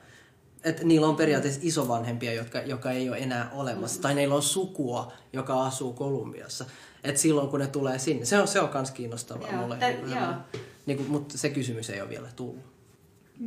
että 0.63 0.83
niillä 0.83 1.07
on 1.07 1.15
periaatteessa 1.15 1.61
isovanhempia, 1.63 2.33
jotka, 2.33 2.59
joka 2.59 2.91
ei 2.91 3.09
ole 3.09 3.17
enää 3.17 3.49
olemassa. 3.53 3.97
Mm. 3.97 4.01
Tai 4.01 4.15
niillä 4.15 4.35
on 4.35 4.41
sukua, 4.41 5.13
joka 5.33 5.65
asuu 5.65 5.93
Kolumbiassa. 5.93 6.65
Et 7.03 7.17
silloin 7.17 7.49
kun 7.49 7.59
ne 7.59 7.67
tulee 7.67 7.99
sinne, 7.99 8.25
se 8.25 8.39
on, 8.39 8.47
se 8.47 8.59
on 8.59 8.69
kans 8.69 8.91
kiinnostavaa 8.91 9.51
joo, 9.51 9.61
mulle. 9.61 9.77
Joo. 10.15 10.33
Niin 10.85 10.97
kuin, 10.97 11.11
mutta 11.11 11.37
se 11.37 11.49
kysymys 11.49 11.89
ei 11.89 12.01
ole 12.01 12.09
vielä 12.09 12.29
tullut. 12.35 12.63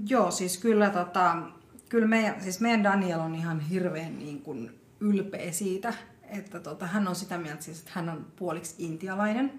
Joo, 0.07 0.31
siis 0.31 0.59
kyllä, 0.59 0.91
tota, 0.91 1.37
kyllä 1.89 2.07
meidän, 2.07 2.43
siis 2.43 2.61
meidän 2.61 2.85
Daniel 2.85 3.21
on 3.21 3.35
ihan 3.35 3.61
hirveän 3.61 4.19
niin 4.19 4.43
kuin 4.43 4.81
ylpeä 5.01 5.53
siitä, 5.53 5.95
että 6.29 6.61
tota, 6.61 6.87
hän 6.87 7.09
on 7.09 7.15
sitä 7.15 7.39
mieltä, 7.39 7.63
siis, 7.63 7.79
että 7.79 7.91
hän 7.95 8.09
on 8.09 8.27
puoliksi 8.37 8.75
intialainen. 8.79 9.53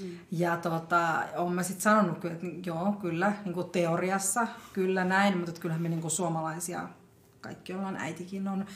Mm. 0.00 0.10
Ja 0.30 0.56
tota, 0.56 1.22
olen 1.36 1.52
mä 1.52 1.62
sitten 1.62 1.82
sanonut, 1.82 2.24
että 2.24 2.46
joo, 2.66 2.92
kyllä, 2.92 3.32
niin 3.44 3.54
kuin 3.54 3.70
teoriassa, 3.70 4.48
kyllä 4.72 5.04
näin, 5.04 5.38
mutta 5.38 5.60
kyllähän 5.60 5.82
me 5.82 5.88
niin 5.88 6.00
kuin 6.00 6.10
suomalaisia, 6.10 6.88
kaikki 7.40 7.72
ollaan, 7.72 7.96
äitikin 7.96 8.48
on, 8.48 8.66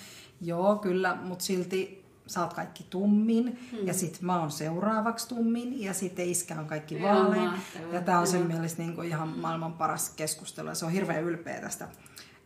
joo, 0.40 0.77
kyllä, 0.77 1.14
mutta 1.14 1.44
silti 1.44 2.03
sä 2.27 2.40
oot 2.40 2.55
kaikki 2.55 2.87
tummin 2.90 3.59
hmm. 3.70 3.87
ja 3.87 3.94
sit 3.94 4.20
mä 4.20 4.40
oon 4.40 4.51
seuraavaksi 4.51 5.29
tummin 5.29 5.83
ja 5.83 5.94
sitten 5.94 6.29
iskä 6.29 6.55
on 6.61 6.66
kaikki 6.66 7.03
vaalein. 7.03 7.51
Ja 7.92 8.01
tää 8.01 8.18
on 8.18 8.27
sen 8.27 8.46
mielestä 8.46 8.83
niin 8.83 8.94
kuin 8.94 9.09
ihan 9.09 9.29
maailman 9.29 9.72
paras 9.72 10.11
keskustelu 10.11 10.68
ja 10.68 10.75
se 10.75 10.85
on 10.85 10.92
hirveän 10.92 11.22
ylpeä 11.22 11.61
tästä 11.61 11.88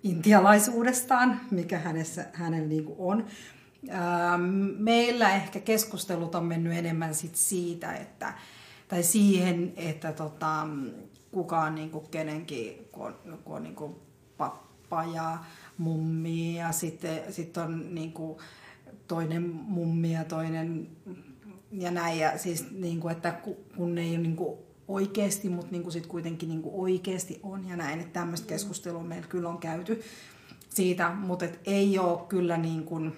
intialaisuudestaan, 0.03 1.41
mikä 1.51 1.79
hänessä, 1.79 2.27
hänellä 2.33 2.69
niin 2.69 2.85
kuin 2.85 2.97
on. 2.99 3.27
Ähm, 3.91 4.43
meillä 4.79 5.35
ehkä 5.35 5.61
keskustelut 5.61 6.35
on 6.35 6.45
mennyt 6.45 6.73
enemmän 6.73 7.15
sit 7.15 7.37
siitä, 7.37 7.93
että, 7.93 8.35
tai 8.89 9.03
siihen, 9.03 9.73
että 9.77 10.13
tota, 10.13 10.67
kuka 11.31 11.61
on 11.61 11.75
niin 11.75 11.91
kuin 11.91 12.09
kenenkin, 12.11 12.89
kun 12.93 13.07
on, 13.07 13.39
kun 13.45 13.57
on 13.57 13.63
niin 13.63 13.77
kuin 13.77 13.97
pappa 14.37 15.05
ja 15.05 15.39
mummi 15.79 16.59
ja 16.59 16.73
sitten 16.73 17.33
sit 17.33 17.57
on 17.57 17.95
niin 17.95 18.13
kuin, 18.13 18.39
toinen 19.09 19.51
mummi 19.51 20.13
ja 20.13 20.25
toinen 20.25 20.89
ja 21.73 21.91
näin. 21.91 22.19
Ja 22.19 22.39
siis 22.39 22.71
niin 22.71 23.01
kuin, 23.01 23.13
että 23.13 23.41
kun 23.77 23.95
ne 23.95 24.01
ei 24.01 24.11
ole 24.11 24.19
niin 24.19 24.37
kuin 24.37 24.59
oikeasti, 24.89 25.49
mutta 25.49 25.71
niin 25.71 25.83
kuin 25.83 25.93
sit 25.93 26.07
kuitenkin 26.07 26.49
niin 26.49 26.63
kuin 26.63 26.75
oikeasti 26.75 27.41
on 27.43 27.69
ja 27.69 27.77
näin. 27.77 28.01
Että 28.01 28.21
tämmöistä 28.21 28.49
keskustelua 28.49 29.03
meillä 29.03 29.29
kyllä 29.29 29.49
on 29.49 29.59
käyty 29.59 30.03
siitä, 30.69 31.11
mutta 31.11 31.45
et 31.45 31.61
ei 31.65 31.99
ole 31.99 32.27
kyllä 32.29 32.57
niin 32.57 32.85
kuin, 32.85 33.13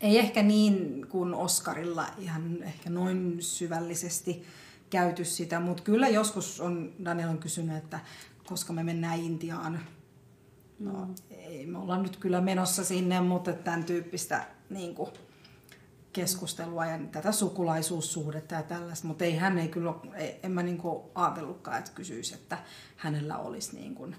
ei 0.00 0.18
ehkä 0.18 0.42
niin 0.42 1.06
kuin 1.08 1.34
Oskarilla 1.34 2.06
ihan 2.18 2.62
ehkä 2.62 2.90
noin 2.90 3.36
syvällisesti 3.40 4.42
käyty 4.90 5.24
sitä, 5.24 5.60
mutta 5.60 5.82
kyllä 5.82 6.08
joskus 6.08 6.60
on, 6.60 6.92
Daniel 7.04 7.28
on 7.28 7.38
kysynyt, 7.38 7.76
että 7.76 8.00
koska 8.46 8.72
me 8.72 8.84
mennään 8.84 9.18
Intiaan. 9.18 9.80
No, 10.78 10.92
mm. 10.92 11.14
ei, 11.30 11.66
me 11.66 11.78
ollaan 11.78 12.02
nyt 12.02 12.16
kyllä 12.16 12.40
menossa 12.40 12.84
sinne, 12.84 13.20
mutta 13.20 13.52
tämän 13.52 13.84
tyyppistä 13.84 14.46
niin 14.70 14.94
kuin, 14.94 15.10
keskustelua 16.12 16.86
ja 16.86 16.98
tätä 17.12 17.32
sukulaisuussuhdetta 17.32 18.54
ja 18.54 18.62
tällaista, 18.62 19.08
mutta 19.08 19.24
ei 19.24 19.36
hän 19.36 19.58
ei 19.58 19.68
kyllä, 19.68 19.94
ei, 20.14 20.40
en 20.42 20.50
mä 20.52 20.62
niinku 20.62 21.10
ajatellutkaan, 21.14 21.78
että 21.78 21.90
kysyisi, 21.94 22.34
että 22.34 22.58
hänellä 22.96 23.38
olisi 23.38 23.76
niin 23.76 23.94
kuin 23.94 24.16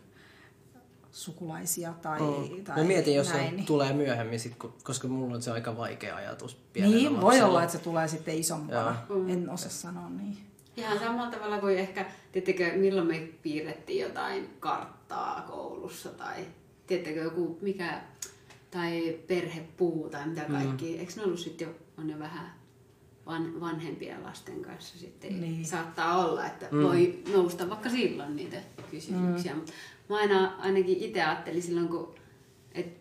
sukulaisia 1.12 1.94
tai, 2.02 2.20
mm. 2.20 2.64
tai 2.64 2.78
Mä 2.78 2.84
mietin, 2.84 3.16
jos 3.16 3.30
näin. 3.30 3.50
se 3.50 3.56
niin- 3.56 3.66
tulee 3.66 3.94
myöhemmin, 3.94 4.40
sit, 4.40 4.56
koska 4.84 5.08
mulla 5.08 5.36
on 5.36 5.42
se 5.42 5.52
aika 5.52 5.78
vaikea 5.78 6.16
ajatus 6.16 6.58
Niin, 6.76 7.14
voi 7.14 7.24
lapsella. 7.24 7.48
olla, 7.48 7.64
että 7.64 7.78
se 7.78 7.84
tulee 7.84 8.08
sitten 8.08 8.38
isompana. 8.38 8.96
Joo. 9.10 9.28
En 9.28 9.50
osaa 9.50 9.70
sanoa 9.70 10.10
niin. 10.10 10.38
Ihan 10.78 11.00
samalla 11.00 11.32
tavalla 11.32 11.60
kuin 11.60 11.78
ehkä, 11.78 12.06
tiedättekö, 12.32 12.74
milloin 12.78 13.08
me 13.08 13.20
piirrettiin 13.42 14.02
jotain 14.04 14.50
karttaa 14.60 14.95
koulussa 15.48 16.10
tai 16.10 16.46
tiedättekö 16.88 17.20
joku 17.20 17.58
mikä, 17.62 18.02
tai 18.72 19.20
perhepuu 19.28 20.10
tai 20.10 20.28
mitä 20.28 20.46
kaikki. 20.46 20.94
Mm. 20.94 21.00
Eikö 21.00 21.14
ne 21.16 21.24
ollut 21.24 21.40
sitten 21.40 21.68
jo, 21.68 21.76
on 21.98 22.10
jo 22.10 22.20
vähän 22.20 22.54
van, 23.26 23.60
vanhempien 23.60 24.24
lasten 24.24 24.62
kanssa 24.62 25.00
sitten 25.00 25.30
Niin. 25.30 25.42
niin. 25.42 25.66
saattaa 25.66 26.26
olla, 26.26 26.46
että 26.46 26.68
mm. 26.72 26.84
voi 26.84 27.20
nousta 27.34 27.70
vaikka 27.70 27.90
silloin 27.90 28.36
niitä 28.36 28.58
kysymyksiä. 28.92 29.52
Mm. 29.52 29.58
Mutta 29.58 29.74
mä 30.10 30.18
aina 30.18 30.56
ainakin 30.60 30.98
itse 30.98 31.24
ajattelin 31.24 31.64
silloin, 31.64 31.88
kun 31.88 32.16
et, 32.72 32.98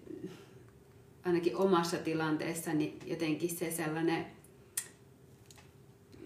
ainakin 1.24 1.56
omassa 1.56 1.96
tilanteessani 1.96 2.98
jotenkin 3.06 3.50
se 3.50 3.70
sellainen 3.70 4.26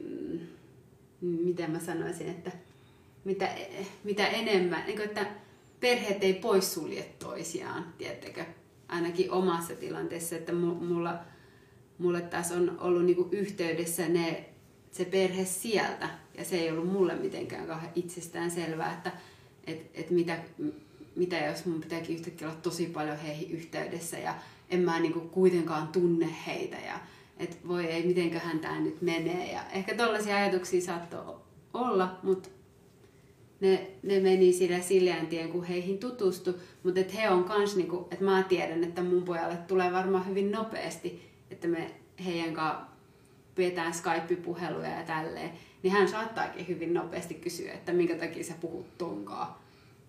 mm, 0.00 0.38
miten 1.20 1.70
mä 1.70 1.78
sanoisin, 1.78 2.28
että 2.28 2.50
mitä, 3.24 3.48
mitä 4.04 4.26
enemmän, 4.26 4.84
niin 4.86 4.96
kuin, 4.96 5.08
että 5.08 5.26
perheet 5.80 6.24
ei 6.24 6.34
poissulje 6.34 7.02
toisiaan, 7.18 7.94
tiedättekö? 7.98 8.44
Ainakin 8.88 9.30
omassa 9.30 9.74
tilanteessa, 9.74 10.36
että 10.36 10.52
mu- 10.52 10.84
mulla, 10.84 11.18
mulle 11.98 12.20
taas 12.20 12.52
on 12.52 12.78
ollut 12.80 13.04
niin 13.04 13.16
kuin 13.16 13.28
yhteydessä 13.32 14.08
ne, 14.08 14.48
se 14.90 15.04
perhe 15.04 15.44
sieltä, 15.44 16.08
ja 16.38 16.44
se 16.44 16.56
ei 16.56 16.70
ollut 16.70 16.92
mulle 16.92 17.14
mitenkään 17.14 17.66
kauhean 17.66 17.92
itsestään 17.94 18.50
selvää, 18.50 18.92
että 18.92 19.12
et, 19.66 19.90
et 19.94 20.10
mitä, 20.10 20.38
mitä 21.16 21.38
jos 21.38 21.64
mun 21.64 21.80
pitääkin 21.80 22.16
yhtäkkiä 22.16 22.48
olla 22.48 22.60
tosi 22.62 22.86
paljon 22.86 23.16
heihin 23.16 23.50
yhteydessä, 23.50 24.18
ja 24.18 24.34
en 24.70 24.80
mä 24.80 25.00
niin 25.00 25.12
kuin 25.12 25.30
kuitenkaan 25.30 25.88
tunne 25.88 26.28
heitä, 26.46 26.76
ja 26.76 27.00
että 27.38 27.56
voi 27.68 27.86
ei, 27.86 28.06
mitenköhän 28.06 28.58
tämä 28.58 28.80
nyt 28.80 29.02
menee. 29.02 29.52
Ja 29.52 29.60
ehkä 29.72 29.94
tällaisia 29.94 30.36
ajatuksia 30.36 30.80
saattoi 30.80 31.34
olla, 31.74 32.18
mutta 32.22 32.48
ne, 33.60 33.90
ne 34.02 34.20
meni 34.20 34.52
sillä 34.52 34.80
silleen 34.80 35.26
tien, 35.26 35.48
kun 35.48 35.64
heihin 35.64 35.98
tutustui. 35.98 36.54
Mutta 36.82 37.00
he 37.14 37.30
on 37.30 37.44
kans, 37.44 37.76
niinku, 37.76 38.08
että 38.10 38.24
mä 38.24 38.42
tiedän, 38.42 38.84
että 38.84 39.02
mun 39.02 39.22
pojalle 39.22 39.56
tulee 39.56 39.92
varmaan 39.92 40.28
hyvin 40.28 40.52
nopeasti, 40.52 41.30
että 41.50 41.68
me 41.68 41.90
heidän 42.24 42.54
kanssa 42.54 42.86
pidetään 43.54 43.94
Skype-puheluja 43.94 44.90
ja 44.90 45.02
tälleen. 45.02 45.50
Niin 45.82 45.92
hän 45.92 46.08
saattaakin 46.08 46.68
hyvin 46.68 46.94
nopeasti 46.94 47.34
kysyä, 47.34 47.72
että 47.72 47.92
minkä 47.92 48.14
takia 48.14 48.44
sä 48.44 48.54
puhut 48.60 48.98
tonkaa. 48.98 49.62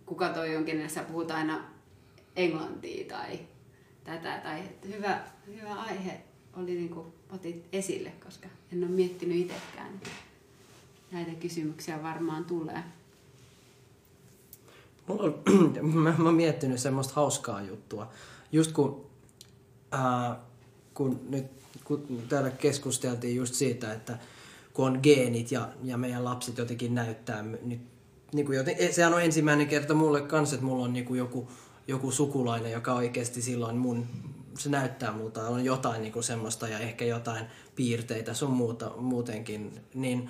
Kuka 0.06 0.30
toi 0.30 0.56
on, 0.56 0.66
kenelle 0.66 0.90
sä 0.90 1.04
puhut 1.04 1.32
aina 1.32 1.64
englantia 2.36 3.06
tai 3.08 3.40
tätä. 4.04 4.40
Tai 4.44 4.64
hyvä, 4.96 5.22
hyvä 5.48 5.74
aihe 5.74 6.22
oli 6.54 6.76
niin 6.76 6.90
kuin 6.90 7.08
otit 7.30 7.66
esille, 7.74 8.12
koska 8.24 8.48
en 8.74 8.84
ole 8.84 8.92
miettinyt 8.92 9.38
itsekään. 9.38 10.00
Näitä 11.12 11.32
kysymyksiä 11.32 12.04
varmaan 12.04 12.46
tulee. 12.46 12.84
Mulla 15.10 15.24
on, 15.24 15.42
mä, 15.94 16.14
mä 16.18 16.26
oon 16.26 16.36
miettinyt 16.36 16.80
semmoista 16.80 17.14
hauskaa 17.16 17.62
juttua. 17.62 18.10
Just 18.52 18.72
kun, 18.72 19.06
ää, 19.92 20.40
kun 20.94 21.20
nyt 21.30 21.46
kun 21.84 22.24
täällä 22.30 22.50
keskusteltiin 22.50 23.36
just 23.36 23.54
siitä, 23.54 23.94
että 23.94 24.18
kun 24.74 24.86
on 24.86 25.00
geenit 25.04 25.52
ja, 25.52 25.70
ja 25.84 25.98
meidän 25.98 26.26
lapset 26.26 26.58
jotenkin 26.58 26.96
näyttää 26.96 27.42
nyt, 27.42 27.82
niin 28.34 28.46
kuin 28.46 28.58
joten, 28.58 28.76
e, 28.78 28.92
sehän 28.92 29.14
on 29.14 29.24
ensimmäinen 29.24 29.68
kerta 29.68 29.94
mulle 29.94 30.22
kanssa, 30.22 30.56
että 30.56 30.66
mulla 30.66 30.86
on 30.86 30.94
niin 30.94 31.06
kuin 31.06 31.18
joku, 31.18 31.52
joku 31.88 32.12
sukulainen, 32.12 32.72
joka 32.72 32.94
oikeasti 32.94 33.42
silloin 33.42 33.78
mun, 33.78 34.06
se 34.58 34.70
näyttää 34.70 35.12
multa, 35.12 35.48
on 35.48 35.66
jotain 35.66 36.02
niin 36.02 36.14
kuin 36.14 36.24
semmoista 36.24 36.68
ja 36.68 36.80
ehkä 36.80 37.06
jotain 37.06 37.46
piirteitä 37.76 38.34
sun 38.34 38.52
muuta, 38.52 38.92
muutenkin, 38.98 39.82
niin 39.94 40.30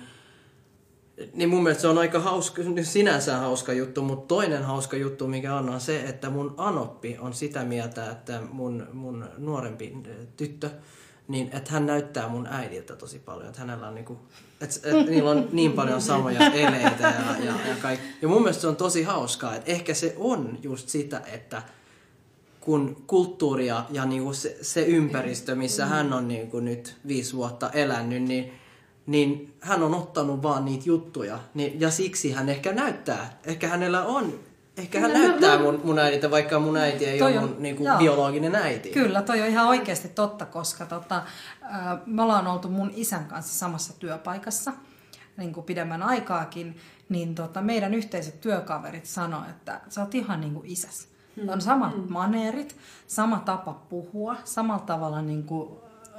niin 1.34 1.48
mun 1.48 1.62
mielestä 1.62 1.80
se 1.80 1.88
on 1.88 1.98
aika 1.98 2.20
hauska, 2.20 2.62
sinänsä 2.82 3.36
hauska 3.36 3.72
juttu, 3.72 4.02
mutta 4.02 4.26
toinen 4.26 4.64
hauska 4.64 4.96
juttu, 4.96 5.28
mikä 5.28 5.54
on, 5.54 5.68
on 5.68 5.80
se, 5.80 6.00
että 6.00 6.30
mun 6.30 6.54
anoppi 6.56 7.16
on 7.20 7.34
sitä 7.34 7.64
mieltä, 7.64 8.10
että 8.10 8.40
mun, 8.52 8.86
mun 8.92 9.24
nuorempi 9.38 9.96
tyttö, 10.36 10.70
niin 11.28 11.50
että 11.52 11.72
hän 11.72 11.86
näyttää 11.86 12.28
mun 12.28 12.46
äidiltä 12.46 12.96
tosi 12.96 13.18
paljon. 13.18 13.48
Että 13.48 13.60
hänellä 13.60 13.88
on 13.88 13.94
niinku, 13.94 14.18
että, 14.60 14.74
että 14.84 15.10
niillä 15.10 15.30
on 15.30 15.48
niin 15.52 15.72
paljon 15.72 16.00
samoja 16.00 16.46
eleitä 16.46 17.02
ja, 17.02 17.44
ja, 17.44 17.54
ja 17.68 17.76
kaikki. 17.82 18.06
Ja 18.22 18.28
mun 18.28 18.42
mielestä 18.42 18.60
se 18.60 18.68
on 18.68 18.76
tosi 18.76 19.02
hauskaa, 19.02 19.56
että 19.56 19.70
ehkä 19.70 19.94
se 19.94 20.14
on 20.18 20.58
just 20.62 20.88
sitä, 20.88 21.22
että 21.26 21.62
kun 22.60 23.04
kulttuuria 23.06 23.84
ja 23.90 24.04
niinku 24.04 24.32
se, 24.32 24.58
se 24.62 24.82
ympäristö, 24.82 25.54
missä 25.54 25.86
hän 25.86 26.12
on 26.12 26.28
niinku 26.28 26.60
nyt 26.60 26.96
viisi 27.06 27.36
vuotta 27.36 27.70
elänyt, 27.70 28.22
niin 28.22 28.59
niin 29.10 29.54
hän 29.60 29.82
on 29.82 29.94
ottanut 29.94 30.42
vaan 30.42 30.64
niitä 30.64 30.84
juttuja. 30.86 31.38
Niin, 31.54 31.80
ja 31.80 31.90
siksi 31.90 32.32
hän 32.32 32.48
ehkä 32.48 32.72
näyttää. 32.72 33.38
Ehkä 33.44 33.68
hänellä 33.68 34.04
on. 34.04 34.32
Ehkä 34.76 35.00
hän 35.00 35.10
mä- 35.12 35.18
näyttää 35.18 35.56
mä- 35.56 35.62
mun, 35.62 35.80
mun 35.84 35.98
äidiltä, 35.98 36.30
vaikka 36.30 36.58
mun 36.60 36.76
äiti 36.76 37.04
ei 37.06 37.22
ole 37.22 37.38
on- 37.38 37.48
mun 37.48 37.56
niin 37.58 37.76
kuin, 37.76 37.86
joo. 37.86 37.98
biologinen 37.98 38.54
äiti. 38.54 38.90
Kyllä, 38.90 39.22
toi 39.22 39.40
on 39.42 39.48
ihan 39.48 39.66
oikeasti 39.66 40.08
totta, 40.08 40.46
koska 40.46 40.86
tota, 40.86 41.22
me 42.06 42.22
ollaan 42.22 42.46
oltu 42.46 42.68
mun 42.68 42.90
isän 42.94 43.24
kanssa 43.24 43.58
samassa 43.58 43.92
työpaikassa 43.98 44.72
niin 45.36 45.52
kuin 45.52 45.64
pidemmän 45.66 46.02
aikaakin, 46.02 46.76
niin 47.08 47.34
tota, 47.34 47.60
meidän 47.62 47.94
yhteiset 47.94 48.40
työkaverit 48.40 49.06
sanoi, 49.06 49.42
että 49.50 49.80
sä 49.88 50.00
oot 50.00 50.14
ihan 50.14 50.40
niin 50.40 50.54
kuin 50.54 50.66
isäs. 50.66 51.08
On 51.48 51.60
samat 51.60 52.08
maneerit, 52.10 52.76
sama 53.06 53.38
tapa 53.44 53.72
puhua, 53.72 54.36
samalla 54.44 54.82
tavalla 54.86 55.22
niin 55.22 55.42
kuin 55.44 55.70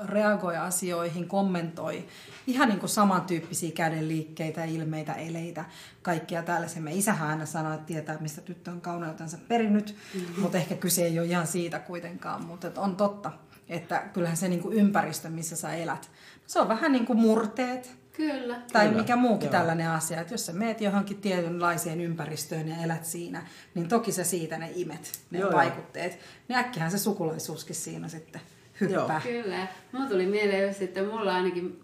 reagoi 0.05 0.57
asioihin, 0.57 1.27
kommentoi. 1.27 2.05
Ihan 2.47 2.69
niin 2.69 2.79
kuin 2.79 2.89
samantyyppisiä 2.89 3.71
kädenliikkeitä, 3.71 4.63
ilmeitä, 4.63 5.13
eleitä, 5.13 5.65
kaikkia 6.01 6.43
tällaisia. 6.43 6.81
Me 6.81 6.93
isähän 6.93 7.29
aina 7.29 7.45
sanoi, 7.45 7.73
että 7.73 7.85
tietää, 7.85 8.17
mistä 8.19 8.41
tyttö 8.41 8.71
on 8.71 8.81
kauneutensa 8.81 9.37
perinnyt, 9.47 9.95
mm-hmm. 10.13 10.41
mutta 10.41 10.57
ehkä 10.57 10.75
kyse 10.75 11.05
ei 11.05 11.19
ole 11.19 11.27
ihan 11.27 11.47
siitä 11.47 11.79
kuitenkaan. 11.79 12.45
Mutta 12.45 12.67
että 12.67 12.81
on 12.81 12.95
totta, 12.95 13.31
että 13.69 14.03
kyllähän 14.13 14.37
se 14.37 14.47
niin 14.47 14.61
kuin 14.61 14.77
ympäristö, 14.77 15.29
missä 15.29 15.55
sä 15.55 15.73
elät, 15.73 16.11
se 16.47 16.59
on 16.59 16.67
vähän 16.67 16.91
niin 16.91 17.05
kuin 17.05 17.19
murteet, 17.19 17.95
Kyllä. 18.13 18.61
tai 18.73 18.87
Kyllä, 18.87 19.01
mikä 19.01 19.15
muukin 19.15 19.45
joo. 19.45 19.51
tällainen 19.51 19.89
asia, 19.89 20.21
että 20.21 20.33
jos 20.33 20.45
sä 20.45 20.53
meet 20.53 20.81
johonkin 20.81 21.21
tietynlaiseen 21.21 22.01
ympäristöön 22.01 22.67
ja 22.67 22.75
elät 22.83 23.05
siinä, 23.05 23.47
niin 23.75 23.87
toki 23.87 24.11
sä 24.11 24.23
siitä 24.23 24.57
ne 24.57 24.71
imet, 24.75 25.19
ne 25.31 25.39
joo. 25.39 25.51
vaikutteet. 25.51 26.19
Niin 26.47 26.59
äkkihän 26.59 26.91
se 26.91 26.97
sukulaisuuskin 26.97 27.75
siinä 27.75 28.07
sitten 28.07 28.41
hyppää. 28.89 29.21
Kyllä. 29.23 29.55
ja 29.55 29.67
Mulla 29.91 30.09
tuli 30.09 30.25
mieleen 30.25 30.67
just, 30.67 30.81
että 30.81 31.03
mulla 31.03 31.35
ainakin, 31.35 31.79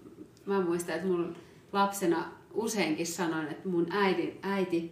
mä 0.46 0.62
muistan, 0.62 0.96
että 0.96 1.08
mun 1.08 1.36
lapsena 1.74 2.32
useinkin 2.54 3.08
sanoin, 3.08 3.48
että 3.48 3.70
mun 3.70 3.88
äidin, 3.92 4.40
äiti, 4.42 4.92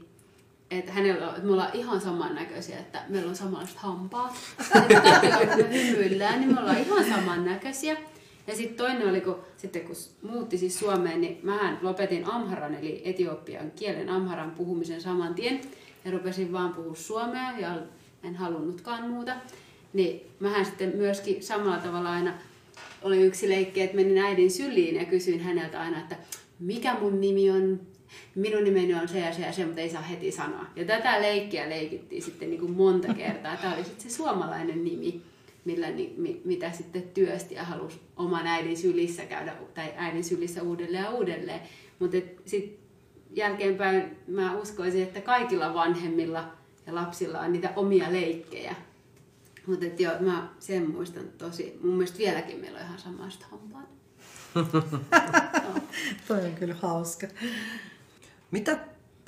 että 0.72 0.92
hänellä 0.92 1.30
on, 1.30 1.36
että 1.36 1.46
me 1.46 1.52
ollaan 1.52 1.74
ihan 1.74 2.02
samannäköisiä, 2.02 2.80
että 2.80 3.02
meillä 3.10 3.30
on 3.30 3.36
samanlaiset 3.36 3.78
hampaat. 3.78 4.34
Että 5.30 5.48
kun 5.48 5.66
me 5.66 5.88
hymyillään, 5.88 6.40
niin 6.40 6.54
me 6.54 6.60
ollaan 6.60 6.78
ihan 6.78 7.06
samannäköisiä. 7.06 7.98
Ja 8.48 8.56
sitten 8.56 8.78
toinen 8.78 9.10
oli, 9.10 9.22
kun, 9.22 9.40
sitten 9.58 9.82
kun 9.82 9.96
muutti 10.22 10.58
siis 10.58 10.80
Suomeen, 10.80 11.22
niin 11.22 11.40
mähän 11.44 11.80
lopetin 11.82 12.26
amharan, 12.26 12.76
eli 12.76 13.02
etiopian 13.06 13.72
kielen 13.72 14.10
amharan 14.10 14.52
puhumisen 14.52 15.02
saman 15.02 15.34
tien. 15.34 15.62
Ja 16.06 16.12
rupesin 16.12 16.52
vaan 16.52 16.74
puhua 16.74 16.96
suomea 16.96 17.60
ja 17.60 17.78
en 18.24 18.36
halunnutkaan 18.36 19.10
muuta. 19.10 19.36
Niin 19.96 20.32
mähän 20.40 20.66
sitten 20.66 20.94
myöskin 20.96 21.44
samalla 21.44 21.78
tavalla 21.78 22.12
aina 22.12 22.34
oli 23.02 23.22
yksi 23.22 23.50
leikki, 23.50 23.82
että 23.82 23.96
menin 23.96 24.18
äidin 24.18 24.52
syliin 24.52 24.96
ja 24.96 25.06
kysyin 25.06 25.40
häneltä 25.40 25.82
aina, 25.82 26.00
että 26.00 26.16
mikä 26.60 26.98
mun 27.00 27.22
nimi 27.22 27.52
on, 27.52 27.80
minun 28.36 28.64
nimeni 28.64 28.94
on 28.94 29.08
se 29.08 29.20
ja 29.20 29.34
se 29.34 29.42
ja 29.42 29.52
se, 29.52 29.66
mutta 29.66 29.82
ei 29.82 29.90
saa 29.90 30.02
heti 30.02 30.32
sanoa. 30.32 30.66
Ja 30.76 30.86
tätä 30.86 31.22
leikkiä 31.22 31.70
leikittiin 31.70 32.22
sitten 32.22 32.50
niin 32.50 32.60
kuin 32.60 32.72
monta 32.72 33.14
kertaa. 33.14 33.58
Tämä 33.58 33.76
oli 33.76 33.84
sitten 33.84 34.12
se 34.12 34.16
suomalainen 34.16 34.84
nimi, 34.84 35.22
millä, 35.66 35.88
mitä 36.46 36.72
sitten 36.72 37.04
työsti 37.14 37.56
ja 37.56 37.64
halusi 37.64 38.00
oman 38.18 38.48
äidin 38.48 38.78
sylissä 38.78 39.26
käydä, 39.26 39.56
tai 39.74 39.94
äidin 39.98 40.24
sylissä 40.24 40.64
uudelleen 40.64 41.04
ja 41.04 41.10
uudelleen. 41.10 41.60
Mutta 42.00 42.18
sitten 42.46 42.78
jälkeenpäin 43.34 44.18
mä 44.28 44.58
uskoisin, 44.58 45.04
että 45.04 45.22
kaikilla 45.22 45.74
vanhemmilla 45.74 46.52
ja 46.88 46.96
lapsilla 46.96 47.40
on 47.40 47.54
niitä 47.54 47.74
omia 47.76 48.12
leikkejä. 48.12 48.76
Mutta 49.68 49.86
joo, 50.00 50.14
mä 50.20 50.50
sen 50.60 50.92
muistan 50.92 51.24
tosi. 51.38 51.80
Mun 51.84 51.94
mielestä 51.94 52.18
vieläkin 52.18 52.60
meillä 52.60 52.80
on 52.80 52.86
ihan 52.86 53.00
samasta 53.00 53.46
hampaat. 53.52 53.90
Joo. 54.56 54.64
Toi 56.28 56.46
on 56.46 56.54
kyllä 56.54 56.76
hauska. 56.82 57.28
Mitä, 58.52 58.80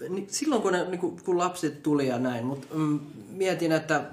niin 0.09 0.27
silloin 0.29 0.61
kun, 0.61 0.71
ne, 0.71 0.85
niin 0.85 0.99
kun, 0.99 1.19
kun 1.25 1.37
lapset 1.37 1.83
tuli 1.83 2.07
ja 2.07 2.19
näin, 2.19 2.45
mutta 2.45 2.67
mm, 2.75 2.99
mietin, 3.29 3.71
että 3.71 4.05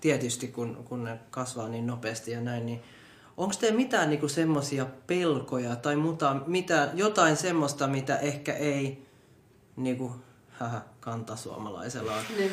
tietysti 0.00 0.48
kun, 0.48 0.84
kun 0.88 1.04
ne 1.04 1.18
kasvaa 1.30 1.68
niin 1.68 1.86
nopeasti 1.86 2.30
ja 2.30 2.40
näin, 2.40 2.66
niin 2.66 2.80
onko 3.36 3.54
teillä 3.60 3.76
mitään 3.76 4.10
niinku 4.10 4.28
semmoisia 4.28 4.86
pelkoja 5.06 5.76
tai 5.76 5.96
muuta, 5.96 6.36
mitä, 6.46 6.90
jotain 6.94 7.36
semmoista, 7.36 7.86
mitä 7.86 8.18
ehkä 8.18 8.52
ei 8.52 9.06
niinku, 9.76 10.12
haha, 10.50 10.80
kantasuomalaisella 11.06 12.12
on. 12.12 12.22
Niin. 12.36 12.52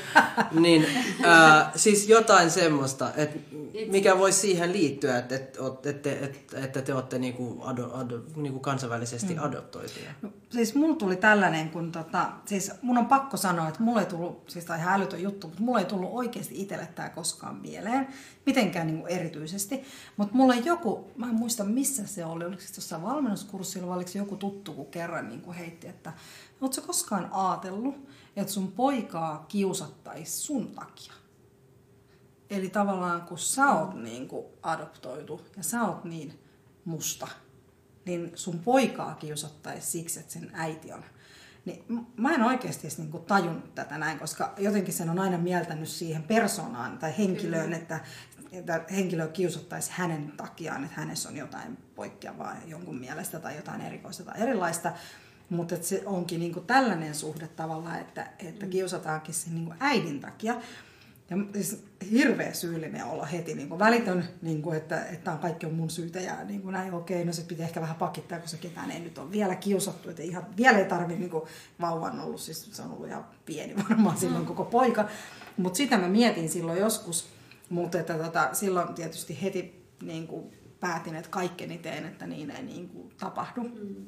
niin, 0.63 0.85
ää, 1.23 1.71
siis 1.75 2.09
jotain 2.09 2.51
semmoista, 2.51 3.11
että 3.15 3.39
mikä 3.87 4.17
voisi 4.17 4.39
siihen 4.39 4.73
liittyä, 4.73 5.17
että, 5.17 5.35
että, 5.35 5.59
että, 5.89 6.09
että, 6.11 6.57
että 6.57 6.81
te 6.81 6.93
olette 6.93 7.19
niinku 7.19 7.61
ado, 7.63 7.89
ado, 7.93 8.21
niinku 8.35 8.59
kansainvälisesti 8.59 9.33
mm. 9.33 9.43
adoptoituja. 9.43 10.11
No, 10.21 10.29
siis 10.49 10.75
mulla 10.75 10.95
tuli 10.95 11.15
tällainen, 11.15 11.69
kun 11.69 11.91
tota, 11.91 12.29
siis 12.45 12.71
mun 12.81 12.97
on 12.97 13.05
pakko 13.05 13.37
sanoa, 13.37 13.67
että 13.67 13.83
mulla 13.83 13.99
ei 13.99 14.05
tullut, 14.05 14.49
siis 14.49 14.65
tämä 14.65 14.79
ihan 14.79 14.93
älytön 14.93 15.21
juttu, 15.21 15.47
mutta 15.47 15.63
mulla 15.63 15.79
ei 15.79 15.85
tullut 15.85 16.09
oikeasti 16.13 16.61
itselle 16.61 16.87
tämä 16.95 17.09
koskaan 17.09 17.55
mieleen, 17.55 18.07
mitenkään 18.45 18.87
niin 18.87 19.07
erityisesti. 19.07 19.83
Mutta 20.17 20.35
mulla 20.35 20.53
ei 20.53 20.65
joku, 20.65 21.11
mä 21.17 21.29
en 21.29 21.35
muista 21.35 21.63
missä 21.63 22.07
se 22.07 22.25
oli, 22.25 22.45
oliko 22.45 22.61
se 22.61 22.73
jossain 22.77 23.03
valmennuskurssilla 23.03 23.87
vai 23.87 23.95
oliko 23.95 24.11
se 24.11 24.19
joku 24.19 24.35
tuttu, 24.35 24.73
kun 24.73 24.85
kerran 24.85 25.29
niin 25.29 25.41
kuin 25.41 25.57
heitti, 25.57 25.87
että 25.87 26.13
ootko 26.61 26.81
koskaan 26.81 27.29
ajatellut, 27.31 27.95
että 28.35 28.53
sun 28.53 28.71
poikaa 28.71 29.45
kiusattaisi 29.47 30.37
sun 30.37 30.67
takia? 30.67 31.13
Eli 32.49 32.69
tavallaan 32.69 33.21
kun 33.21 33.39
sä 33.39 33.71
oot 33.71 33.93
niin 33.93 34.27
kuin 34.27 34.45
adoptoitu 34.63 35.41
ja 35.57 35.63
sä 35.63 35.81
oot 35.81 36.03
niin 36.03 36.39
musta, 36.85 37.27
niin 38.05 38.31
sun 38.35 38.59
poikaa 38.59 39.15
kiusattaisi 39.15 39.91
siksi, 39.91 40.19
että 40.19 40.33
sen 40.33 40.51
äiti 40.53 40.93
on. 40.93 41.03
Niin 41.65 42.07
mä 42.17 42.33
en 42.33 42.41
oikeasti 42.43 42.87
edes 42.87 42.97
niin 42.97 43.25
tajunnut 43.27 43.75
tätä 43.75 43.97
näin, 43.97 44.19
koska 44.19 44.53
jotenkin 44.57 44.93
sen 44.93 45.09
on 45.09 45.19
aina 45.19 45.37
mieltänyt 45.37 45.89
siihen 45.89 46.23
persoonaan 46.23 46.97
tai 46.97 47.17
henkilöön, 47.17 47.69
mm. 47.69 47.73
että, 47.73 47.99
että 48.51 48.85
henkilö 48.91 49.27
kiusattaisi 49.27 49.91
hänen 49.93 50.33
takiaan, 50.37 50.83
että 50.83 51.01
hänessä 51.01 51.29
on 51.29 51.37
jotain 51.37 51.77
poikkeavaa 51.95 52.55
jonkun 52.65 52.99
mielestä 52.99 53.39
tai 53.39 53.55
jotain 53.55 53.81
erikoista 53.81 54.23
tai 54.23 54.41
erilaista. 54.41 54.91
Mutta 55.53 55.75
se 55.81 56.03
onkin 56.05 56.39
niin 56.39 56.53
kuin 56.53 56.65
tällainen 56.65 57.15
suhde 57.15 57.47
tavallaan, 57.47 57.99
että, 57.99 58.27
että 58.39 58.65
mm. 58.65 58.69
kiusataankin 58.71 59.33
sen 59.33 59.55
niin 59.55 59.65
kuin 59.65 59.77
äidin 59.79 60.19
takia. 60.19 60.55
Ja 61.29 61.37
siis 61.53 61.83
hirveä 62.11 62.53
syyllinen 62.53 63.05
olo 63.05 63.27
heti, 63.31 63.55
niin 63.55 63.69
kuin 63.69 63.79
välitön, 63.79 64.23
niin 64.41 64.61
kuin, 64.61 64.77
että, 64.77 65.05
että 65.05 65.31
on 65.31 65.39
kaikki 65.39 65.65
on 65.65 65.73
mun 65.73 65.89
syytä 65.89 66.19
ja 66.19 66.43
niin 66.43 66.61
kuin 66.61 66.73
näin, 66.73 66.93
okei, 66.93 67.25
no 67.25 67.33
se 67.33 67.41
pitää 67.41 67.65
ehkä 67.65 67.81
vähän 67.81 67.95
pakittaa, 67.95 68.39
koska 68.39 68.57
ketään 68.57 68.91
ei 68.91 68.99
nyt 68.99 69.17
ole 69.17 69.31
vielä 69.31 69.55
kiusattu, 69.55 70.09
että 70.09 70.21
ihan, 70.23 70.45
vielä 70.57 70.77
ei 70.77 70.85
tarvi, 70.85 71.15
niin 71.15 71.29
kuin 71.29 71.43
vauvan 71.81 72.19
ollut, 72.19 72.41
siis 72.41 72.75
se 72.75 72.81
on 72.81 72.91
ollut 72.91 73.07
ihan 73.07 73.25
pieni 73.45 73.75
varmaan 73.89 74.17
silloin 74.17 74.43
mm. 74.43 74.47
koko 74.47 74.65
poika, 74.65 75.07
mutta 75.57 75.77
sitä 75.77 75.97
mä 75.97 76.07
mietin 76.07 76.49
silloin 76.49 76.79
joskus, 76.79 77.29
mutta 77.69 77.99
että 77.99 78.13
tota, 78.13 78.49
silloin 78.53 78.93
tietysti 78.93 79.41
heti 79.41 79.85
niin 80.01 80.27
kuin 80.27 80.51
päätin, 80.79 81.15
että 81.15 81.29
kaikkeni 81.29 81.77
teen, 81.77 82.05
että 82.05 82.27
niin 82.27 82.51
ei 82.51 82.63
niin 82.63 82.89
kuin 82.89 83.13
tapahdu. 83.19 83.63
Mm. 83.63 84.05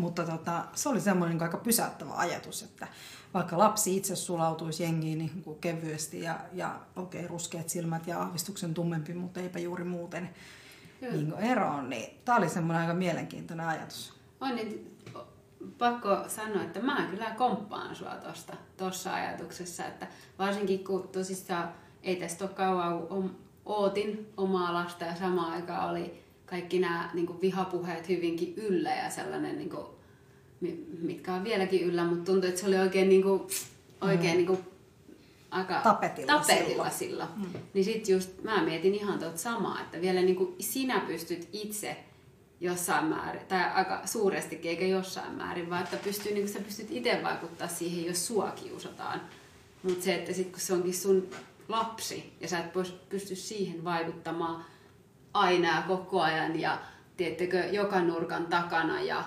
Mutta 0.00 0.24
tota, 0.24 0.64
se 0.74 0.88
oli 0.88 1.00
semmoinen 1.00 1.36
niin 1.36 1.42
aika 1.42 1.58
pysäyttävä 1.58 2.12
ajatus, 2.14 2.62
että 2.62 2.88
vaikka 3.34 3.58
lapsi 3.58 3.96
itse 3.96 4.16
sulautuisi 4.16 4.82
jengiin 4.82 5.18
niin 5.18 5.42
kuin 5.44 5.58
kevyesti 5.58 6.20
ja, 6.22 6.40
ja 6.52 6.80
okei, 6.96 7.20
okay, 7.20 7.28
ruskeat 7.28 7.68
silmät 7.68 8.06
ja 8.06 8.22
ahvistuksen 8.22 8.74
tummempi, 8.74 9.14
mutta 9.14 9.40
eipä 9.40 9.58
juuri 9.58 9.84
muuten 9.84 10.30
niin 11.00 11.30
kuin 11.30 11.42
eroon, 11.42 11.90
niin 11.90 12.18
tämä 12.24 12.38
oli 12.38 12.48
semmoinen 12.48 12.82
aika 12.82 12.94
mielenkiintoinen 12.94 13.66
ajatus. 13.66 14.12
On 14.40 14.56
niin, 14.56 14.98
pakko 15.78 16.24
sanoa, 16.28 16.62
että 16.62 16.80
mä 16.80 17.06
kyllä 17.10 17.30
komppaan 17.30 17.96
sua 17.96 18.14
tosta, 18.14 18.56
tossa 18.76 19.14
ajatuksessa, 19.14 19.86
että 19.86 20.06
varsinkin 20.38 20.84
kun 20.84 21.08
tosissaan 21.08 21.72
ei 22.02 22.16
tästä 22.16 22.44
ole 22.44 22.52
kauan, 22.54 23.06
kun 23.06 23.38
ootin 23.64 24.32
omaa 24.36 24.74
lasta 24.74 25.04
ja 25.04 25.16
samaan 25.16 25.52
aikaan 25.52 25.90
oli 25.90 26.24
kaikki 26.50 26.78
nämä 26.78 27.10
niin 27.14 27.40
vihapuheet 27.40 28.08
hyvinkin 28.08 28.54
yllä 28.56 28.90
ja 28.90 29.10
sellainen, 29.10 29.58
niin 29.58 29.70
kuin, 29.70 29.86
mitkä 31.02 31.34
on 31.34 31.44
vieläkin 31.44 31.82
yllä, 31.82 32.04
mutta 32.04 32.32
tuntuu, 32.32 32.48
että 32.48 32.60
se 32.60 32.66
oli 32.66 32.78
oikein, 32.78 33.08
niin 33.08 33.22
kuin, 33.22 33.42
oikein 34.00 34.32
mm. 34.32 34.36
niin 34.36 34.46
kuin, 34.46 34.58
aika 35.50 35.80
tapetilla, 35.80 36.32
tapetilla 36.32 36.90
sillä. 36.90 37.28
Mm. 37.36 37.60
Niin 37.74 37.84
sit 37.84 38.08
just 38.08 38.42
mä 38.42 38.64
mietin 38.64 38.94
ihan 38.94 39.18
tuota 39.18 39.38
samaa, 39.38 39.80
että 39.80 40.00
vielä 40.00 40.20
niin 40.20 40.36
kuin 40.36 40.54
sinä 40.60 41.00
pystyt 41.00 41.48
itse 41.52 41.96
jossain 42.60 43.04
määrin, 43.04 43.46
tai 43.48 43.64
aika 43.74 44.02
suurestikin 44.04 44.70
eikä 44.70 44.86
jossain 44.86 45.32
määrin, 45.32 45.70
vaan 45.70 45.82
että 45.82 45.96
pystyy, 45.96 46.32
niin 46.32 46.44
kuin 46.44 46.52
sä 46.52 46.60
pystyt 46.60 46.90
itse 46.90 47.20
vaikuttaa 47.22 47.68
siihen, 47.68 48.06
jos 48.06 48.26
sua 48.26 48.50
kiusataan. 48.50 49.20
Mutta 49.82 50.04
se, 50.04 50.14
että 50.14 50.32
sit 50.32 50.50
kun 50.50 50.60
se 50.60 50.72
onkin 50.72 50.94
sun 50.94 51.30
lapsi 51.68 52.32
ja 52.40 52.48
sä 52.48 52.58
et 52.58 52.72
pysty 53.08 53.36
siihen 53.36 53.84
vaikuttamaan, 53.84 54.64
aina 55.32 55.76
ja 55.76 55.82
koko 55.82 56.20
ajan 56.20 56.60
ja 56.60 56.78
tiettekö, 57.16 57.58
joka 57.58 58.00
nurkan 58.00 58.46
takana 58.46 59.02
ja 59.02 59.24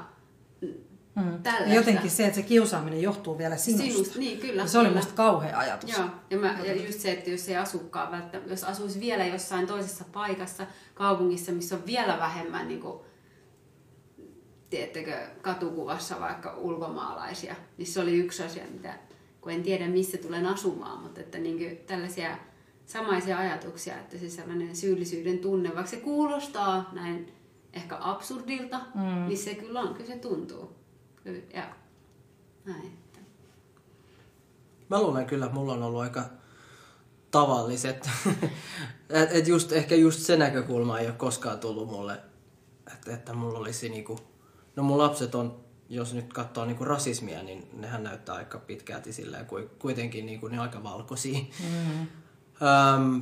Mm. 1.15 1.73
Jotenkin 1.73 2.11
se, 2.11 2.25
että 2.25 2.35
se 2.35 2.41
kiusaaminen 2.41 3.01
johtuu 3.01 3.37
vielä 3.37 3.57
sinusta. 3.57 3.87
Sinust, 3.87 4.15
niin, 4.15 4.39
kyllä. 4.39 4.67
se 4.67 4.77
oli 4.77 4.87
kyllä. 4.87 4.99
musta 4.99 5.13
kauhea 5.13 5.57
ajatus. 5.57 5.97
Joo, 5.97 6.07
ja, 6.29 6.37
mä, 6.37 6.59
ja 6.63 6.75
just 6.75 6.99
se, 6.99 7.11
että 7.11 7.29
jos 7.29 7.49
ei 7.49 7.55
asukaan 7.55 8.11
välttämättä, 8.11 8.53
jos 8.53 8.63
asuisi 8.63 8.99
vielä 8.99 9.25
jossain 9.25 9.67
toisessa 9.67 10.05
paikassa, 10.11 10.67
kaupungissa, 10.93 11.51
missä 11.51 11.75
on 11.75 11.85
vielä 11.85 12.19
vähemmän 12.19 12.67
niin 12.67 12.81
kuin, 12.81 12.99
tiettekö, 14.69 15.17
katukuvassa 15.41 16.19
vaikka 16.19 16.57
ulkomaalaisia, 16.57 17.55
niin 17.77 17.87
se 17.87 17.99
oli 17.99 18.17
yksi 18.17 18.43
asia, 18.43 18.63
mitä, 18.73 18.93
kun 19.41 19.51
en 19.51 19.63
tiedä 19.63 19.87
missä 19.87 20.17
tulen 20.17 20.45
asumaan, 20.45 20.99
mutta 20.99 21.21
että 21.21 21.37
niin 21.37 21.57
kuin, 21.57 21.77
tällaisia 21.77 22.37
samaisia 22.85 23.37
ajatuksia, 23.37 23.99
että 23.99 24.17
se 24.17 24.29
sellainen 24.29 24.75
syyllisyyden 24.75 25.39
tunne, 25.39 25.69
vaikka 25.75 25.91
se 25.91 25.97
kuulostaa 25.97 26.89
näin 26.91 27.33
ehkä 27.73 27.97
absurdilta, 27.99 28.81
mm. 28.95 29.27
niin 29.27 29.37
se 29.37 29.55
kyllä 29.55 29.79
on, 29.79 29.93
kyllä 29.93 30.07
se 30.07 30.17
tuntuu. 30.17 30.75
Ja 31.53 31.75
näin. 32.65 32.97
Mä 34.89 35.01
luulen 35.01 35.25
kyllä, 35.25 35.45
että 35.45 35.57
mulla 35.57 35.73
on 35.73 35.83
ollut 35.83 36.01
aika 36.01 36.23
tavalliset. 37.31 38.09
et, 39.09 39.31
et 39.31 39.47
just, 39.47 39.71
ehkä 39.71 39.95
just 39.95 40.19
se 40.19 40.37
näkökulma 40.37 40.99
ei 40.99 41.07
ole 41.07 41.15
koskaan 41.15 41.59
tullut 41.59 41.89
mulle, 41.89 42.17
että, 42.93 43.13
että 43.13 43.33
mulla 43.33 43.59
olisi 43.59 43.89
niinku, 43.89 44.19
no 44.75 44.83
mun 44.83 44.97
lapset 44.97 45.35
on, 45.35 45.63
jos 45.89 46.13
nyt 46.13 46.33
katsoo 46.33 46.65
niinku 46.65 46.85
rasismia, 46.85 47.43
niin 47.43 47.69
nehän 47.73 48.03
näyttää 48.03 48.35
aika 48.35 48.59
pitkälti 48.59 49.13
silleen, 49.13 49.47
kuitenkin 49.79 50.25
niinku 50.25 50.47
ne 50.47 50.59
aika 50.59 50.83
valkoisia. 50.83 51.39
Mm. 51.39 52.07
Ähm, 52.63 53.21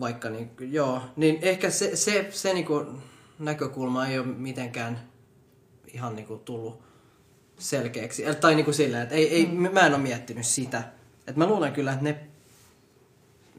vaikka 0.00 0.30
niin, 0.30 0.50
joo, 0.60 1.02
niin 1.16 1.38
ehkä 1.42 1.70
se, 1.70 1.96
se, 1.96 2.26
se 2.30 2.54
niin 2.54 2.66
kuin 2.66 2.86
näkökulma 3.38 4.06
ei 4.06 4.18
ole 4.18 4.26
mitenkään 4.26 5.00
ihan 5.94 6.16
niin 6.16 6.26
kuin 6.26 6.40
tullut 6.40 6.82
selkeäksi. 7.58 8.24
Tai 8.40 8.54
niin 8.54 8.64
kuin 8.64 8.74
sillä, 8.74 9.02
että 9.02 9.14
ei, 9.14 9.34
ei, 9.34 9.46
mm. 9.46 9.72
mä 9.72 9.80
en 9.80 9.94
ole 9.94 10.02
miettinyt 10.02 10.46
sitä. 10.46 10.82
Että 11.26 11.38
mä 11.38 11.46
luulen 11.46 11.72
kyllä, 11.72 11.92
että 11.92 12.04
ne 12.04 12.20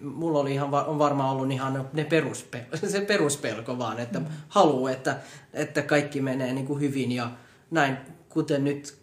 mulla 0.02 0.40
oli 0.40 0.54
ihan, 0.54 0.74
on 0.74 1.00
varmaan 1.00 1.30
ollut 1.30 1.52
ihan 1.52 1.90
ne 1.94 2.04
peruspelko, 2.04 2.78
se 2.88 3.02
peruspelko 3.02 3.78
vaan, 3.78 4.00
että 4.00 4.20
mm. 4.20 4.26
haluaa, 4.50 4.92
että, 4.92 5.18
että 5.54 5.82
kaikki 5.82 6.22
menee 6.22 6.54
niin 6.54 6.68
kuin 6.68 6.82
hyvin 6.82 7.12
ja 7.12 7.32
näin, 7.72 7.98
kuten 8.30 8.64
nyt 8.64 8.98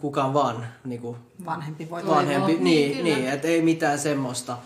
kukaan 0.00 0.34
vaan 0.34 0.66
niin 0.84 1.00
kuin 1.00 1.16
vanhempi 1.44 1.90
voi 1.90 2.06
vanhempi, 2.06 2.52
niin, 2.52 2.64
niin, 2.92 3.04
niin 3.04 3.28
että 3.28 3.48
ei 3.48 3.62
mitään 3.62 3.98
semmoista 3.98 4.58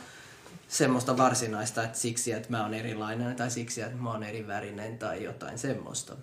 semmoista 0.70 1.16
varsinaista, 1.16 1.84
että 1.84 1.98
siksi, 1.98 2.32
että 2.32 2.50
mä 2.50 2.62
oon 2.62 2.74
erilainen 2.74 3.36
tai 3.36 3.50
siksi, 3.50 3.80
että 3.82 3.96
mä 3.96 4.10
oon 4.10 4.22
eri 4.22 4.46
värinen 4.46 4.98
tai 4.98 5.24
jotain 5.24 5.58
semmoista. 5.58 6.16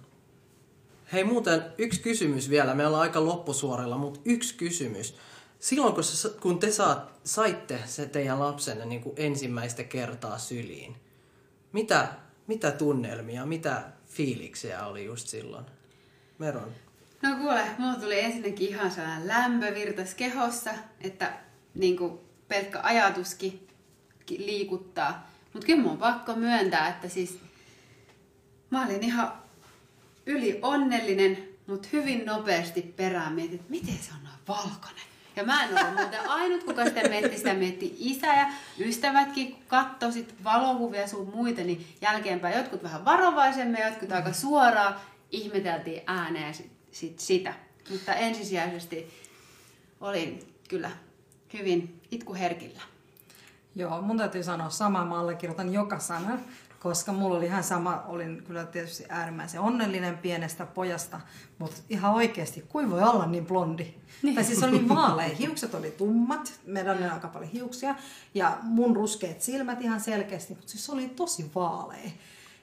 Hei 1.14 1.24
muuten 1.24 1.62
yksi 1.78 2.02
kysymys 2.02 2.50
vielä, 2.50 2.76
me 2.76 2.88
ollaan 2.88 3.02
aika 3.02 3.26
loppusuorella, 3.26 3.98
mutta 3.98 4.20
yksi 4.26 4.56
kysymys. 4.56 5.16
Silloin 5.60 5.94
kun, 5.94 6.04
kun 6.42 6.60
te 6.60 6.72
saat, 6.72 7.20
saitte 7.24 7.80
se 7.86 8.06
teidän 8.06 8.40
lapsenne 8.40 8.86
niin 8.86 9.02
kuin 9.02 9.14
ensimmäistä 9.18 9.84
kertaa 9.84 10.38
syliin, 10.38 10.96
mitä, 11.74 12.08
mitä 12.48 12.72
tunnelmia, 12.72 13.46
mitä 13.46 13.84
fiiliksiä 14.06 14.86
oli 14.86 15.06
just 15.06 15.28
silloin? 15.28 15.66
Meron. 16.38 16.72
No 17.22 17.36
kuule, 17.38 17.62
mulla 17.78 17.96
tuli 17.96 18.20
ensinnäkin 18.20 18.70
ihan 18.70 18.92
sellainen 18.92 19.28
lämpövirtas 19.28 20.14
kehossa, 20.14 20.72
että 21.02 21.34
niin 21.76 21.98
kuin 21.98 22.20
pelkkä 22.48 22.80
ajatuskin 22.84 23.68
liikuttaa. 24.30 25.30
Mutta 25.54 25.66
kyllä 25.66 25.82
mun 25.82 25.92
on 25.92 25.98
pakko 25.98 26.36
myöntää, 26.36 26.88
että 26.90 27.10
siis 27.10 27.40
mä 28.70 28.86
olin 28.86 29.04
ihan 29.04 29.34
yli 30.26 30.60
onnellinen, 30.62 31.38
mutta 31.68 31.88
hyvin 31.94 32.26
nopeasti 32.26 32.82
perään 32.82 33.34
mietin, 33.34 33.56
että 33.56 33.72
miten 33.72 33.98
se 33.98 34.12
on 34.18 34.24
noin 34.24 34.36
valkoinen. 34.48 35.04
Ja 35.36 35.44
mä 35.44 35.64
en 35.64 35.70
ollut 35.78 35.96
muuten 35.98 36.30
ainut, 36.30 36.64
kuka 36.64 36.86
sitä 36.86 37.10
mietti, 37.10 37.38
sitä 37.38 37.54
mietti 37.54 37.96
isä 38.00 38.28
ja 38.28 38.48
ystävätkin, 38.80 39.52
kun 39.52 39.64
katsoi 39.68 40.26
valokuvia 40.44 41.08
sun 41.08 41.32
muita, 41.36 41.62
niin 41.62 41.88
jälkeenpäin 42.02 42.58
jotkut 42.58 42.84
vähän 42.84 43.06
varovaisemmin, 43.06 43.82
jotkut 43.82 44.12
aika 44.12 44.34
suoraan, 44.34 44.96
ihmeteltiin 45.32 46.02
ääneen 46.08 46.54
sit, 46.54 46.72
sit 46.92 47.20
sitä. 47.20 47.54
Mutta 47.90 48.14
ensisijaisesti 48.14 49.14
olin 50.02 50.40
kyllä 50.70 50.92
hyvin 51.54 52.02
itkuherkillä. 52.12 52.82
Joo, 53.78 54.02
mun 54.02 54.18
täytyy 54.18 54.44
sanoa 54.44 54.70
samaa, 54.70 55.06
mä 55.06 55.20
allekirjoitan 55.20 55.74
joka 55.74 56.00
sana, 56.00 56.38
koska 56.80 57.14
mulla 57.14 57.38
oli 57.38 57.46
ihan 57.46 57.64
sama, 57.64 58.04
olin 58.08 58.44
kyllä 58.48 58.66
tietysti 58.66 59.06
äärimmäisen 59.10 59.62
onnellinen 59.62 60.18
pienestä 60.18 60.66
pojasta, 60.66 61.20
mutta 61.60 61.78
ihan 61.90 62.14
oikeasti, 62.14 62.66
kuin 62.70 62.90
voi 62.92 63.02
olla 63.04 63.26
niin 63.26 63.46
blondi? 63.46 63.94
Niin. 64.24 64.36
Tai 64.36 64.44
siis 64.44 64.64
oli 64.64 64.72
niin 64.72 64.90
vaalea, 64.90 65.36
hiukset 65.40 65.74
oli 65.74 65.92
tummat, 65.92 66.54
meidän 66.66 67.04
on 67.04 67.12
aika 67.12 67.28
paljon 67.28 67.52
hiuksia, 67.52 67.96
ja 68.34 68.58
mun 68.62 68.96
ruskeat 68.96 69.42
silmät 69.42 69.82
ihan 69.82 70.00
selkeästi, 70.02 70.54
mutta 70.54 70.70
siis 70.72 70.86
se 70.86 70.92
oli 70.92 71.10
tosi 71.10 71.52
vaalea. 71.56 72.12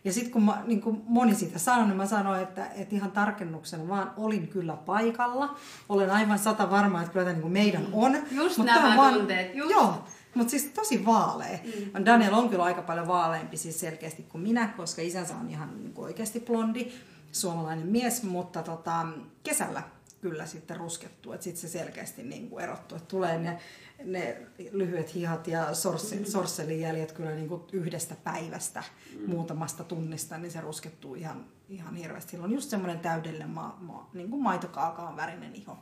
Ja 0.05 0.13
sitten 0.13 0.33
kun 0.33 0.43
mä, 0.43 0.63
niin 0.67 0.81
kuin 0.81 1.03
moni 1.07 1.35
siitä 1.35 1.59
sanoi, 1.59 1.87
niin 1.87 1.97
mä 1.97 2.07
sanoin, 2.07 2.43
että, 2.43 2.67
että 2.67 2.95
ihan 2.97 3.11
tarkennuksena 3.13 3.89
vaan 3.89 4.13
olin 4.17 4.49
kyllä 4.49 4.77
paikalla. 4.77 5.57
Olen 5.89 6.11
aivan 6.11 6.39
sata 6.39 6.71
varma, 6.71 7.01
että 7.01 7.13
kyllä 7.13 7.27
tämä 7.27 7.39
niin 7.39 7.53
meidän 7.53 7.87
on. 7.93 8.17
Just 8.31 8.57
Mut 8.59 8.67
nämä 8.67 8.91
on 8.91 8.97
vaan- 8.97 9.15
tunteet, 9.15 9.55
just. 9.55 9.71
Joo, 9.71 10.05
mutta 10.35 10.51
siis 10.51 10.65
tosi 10.65 11.07
vaalea. 11.07 11.59
Mm. 11.95 12.05
Daniel 12.05 12.35
on 12.35 12.49
kyllä 12.49 12.65
aika 12.65 12.83
paljon 12.83 13.07
vaaleampi 13.07 13.57
siis 13.57 13.81
selkeästi 13.81 14.23
kuin 14.23 14.43
minä, 14.43 14.69
koska 14.77 15.03
isänsä 15.03 15.37
on 15.37 15.51
ihan 15.51 15.83
niin 15.83 15.93
kuin 15.93 16.05
oikeasti 16.05 16.41
blondi, 16.41 16.93
suomalainen 17.33 17.87
mies, 17.87 18.23
mutta 18.23 18.63
tota, 18.63 19.07
kesällä 19.43 19.83
kyllä 20.21 20.47
sitten 20.47 20.77
ruskettu, 20.77 21.33
että 21.33 21.45
sitten 21.45 21.61
se 21.61 21.79
selkeästi 21.79 22.23
niin 22.23 22.51
kuin 22.51 22.65
erottuu, 22.65 22.97
että 22.97 23.09
tulee 23.09 23.39
ne, 23.39 23.59
ne 24.05 24.47
lyhyet 24.73 25.15
hihat 25.15 25.47
ja 25.47 25.75
sorse, 25.75 26.25
sorsselijäljet 26.25 27.13
kyllä 27.13 27.31
niin 27.31 27.49
kuin 27.49 27.63
yhdestä 27.73 28.15
päivästä, 28.25 28.83
mm. 29.13 29.31
muutamasta 29.31 29.85
tunnista, 29.85 30.39
niin 30.39 30.51
se 30.51 30.61
ruskettuu 30.61 31.15
ihan, 31.15 31.45
ihan 31.69 31.97
hirveästi. 31.97 32.31
Sillä 32.31 32.45
on 32.45 32.53
just 32.53 32.71
semmoinen 32.71 32.99
täydellinen 32.99 33.51
ma, 33.51 33.79
ma, 33.81 34.09
niin 34.15 34.31
kuin 34.31 34.43
maitokaakaan 34.43 35.17
värinen 35.17 35.55
iho. 35.55 35.79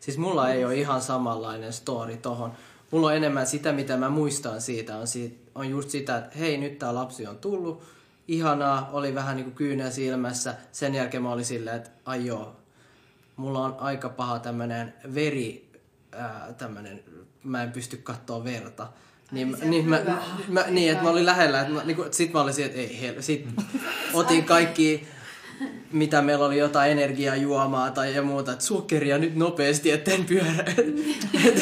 Siis 0.00 0.18
mulla 0.18 0.50
ei 0.50 0.64
ole 0.64 0.74
ihan 0.74 1.02
samanlainen 1.02 1.72
story 1.72 2.16
tohon. 2.16 2.52
Mulla 2.94 3.06
on 3.06 3.16
enemmän 3.16 3.46
sitä, 3.46 3.72
mitä 3.72 3.96
mä 3.96 4.10
muistan 4.10 4.60
siitä, 4.60 4.96
on, 4.96 5.06
siitä, 5.06 5.50
on 5.54 5.70
just 5.70 5.90
sitä, 5.90 6.16
että 6.16 6.38
hei, 6.38 6.58
nyt 6.58 6.78
tää 6.78 6.94
lapsi 6.94 7.26
on 7.26 7.38
tullut, 7.38 7.82
ihanaa, 8.28 8.90
oli 8.92 9.14
vähän 9.14 9.36
niinku 9.36 9.50
kyynä 9.50 9.90
silmässä. 9.90 10.54
Sen 10.72 10.94
jälkeen 10.94 11.22
mä 11.22 11.32
olin 11.32 11.44
silleen, 11.44 11.76
että 11.76 11.90
ai 12.04 12.26
joo, 12.26 12.56
mulla 13.36 13.60
on 13.60 13.76
aika 13.78 14.08
paha 14.08 14.38
tämmönen 14.38 14.94
veri, 15.14 15.70
ää, 16.12 16.54
tämmönen, 16.58 17.04
mä 17.44 17.62
en 17.62 17.72
pysty 17.72 17.96
katsoa 17.96 18.44
verta. 18.44 18.86
Niin, 19.30 19.56
se 19.58 19.64
niin, 19.64 19.88
mä, 19.88 19.98
hyvä. 19.98 20.18
mä, 20.48 20.64
niin, 20.70 20.92
että 20.92 21.04
mä 21.04 21.10
olin 21.10 21.26
lähellä, 21.26 21.60
että 21.60 21.72
mä, 21.72 21.84
niinku, 21.84 22.04
sit 22.10 22.32
mä 22.32 22.40
olin 22.40 22.54
siinä, 22.54 22.66
että 22.66 22.80
ei 22.80 23.00
hel, 23.00 23.22
sit 23.22 23.48
otin 24.14 24.44
kaikki 24.44 25.06
mitä 25.92 26.22
meillä 26.22 26.44
oli 26.44 26.58
jotain 26.58 26.92
energiajuomaa 26.92 27.90
tai 27.90 28.14
ja 28.14 28.22
muuta, 28.22 28.52
että 28.52 28.64
sokeria 28.64 29.18
nyt 29.18 29.36
nopeasti, 29.36 29.90
etten 29.90 30.24
pyörä, 30.24 30.64
että 31.44 31.60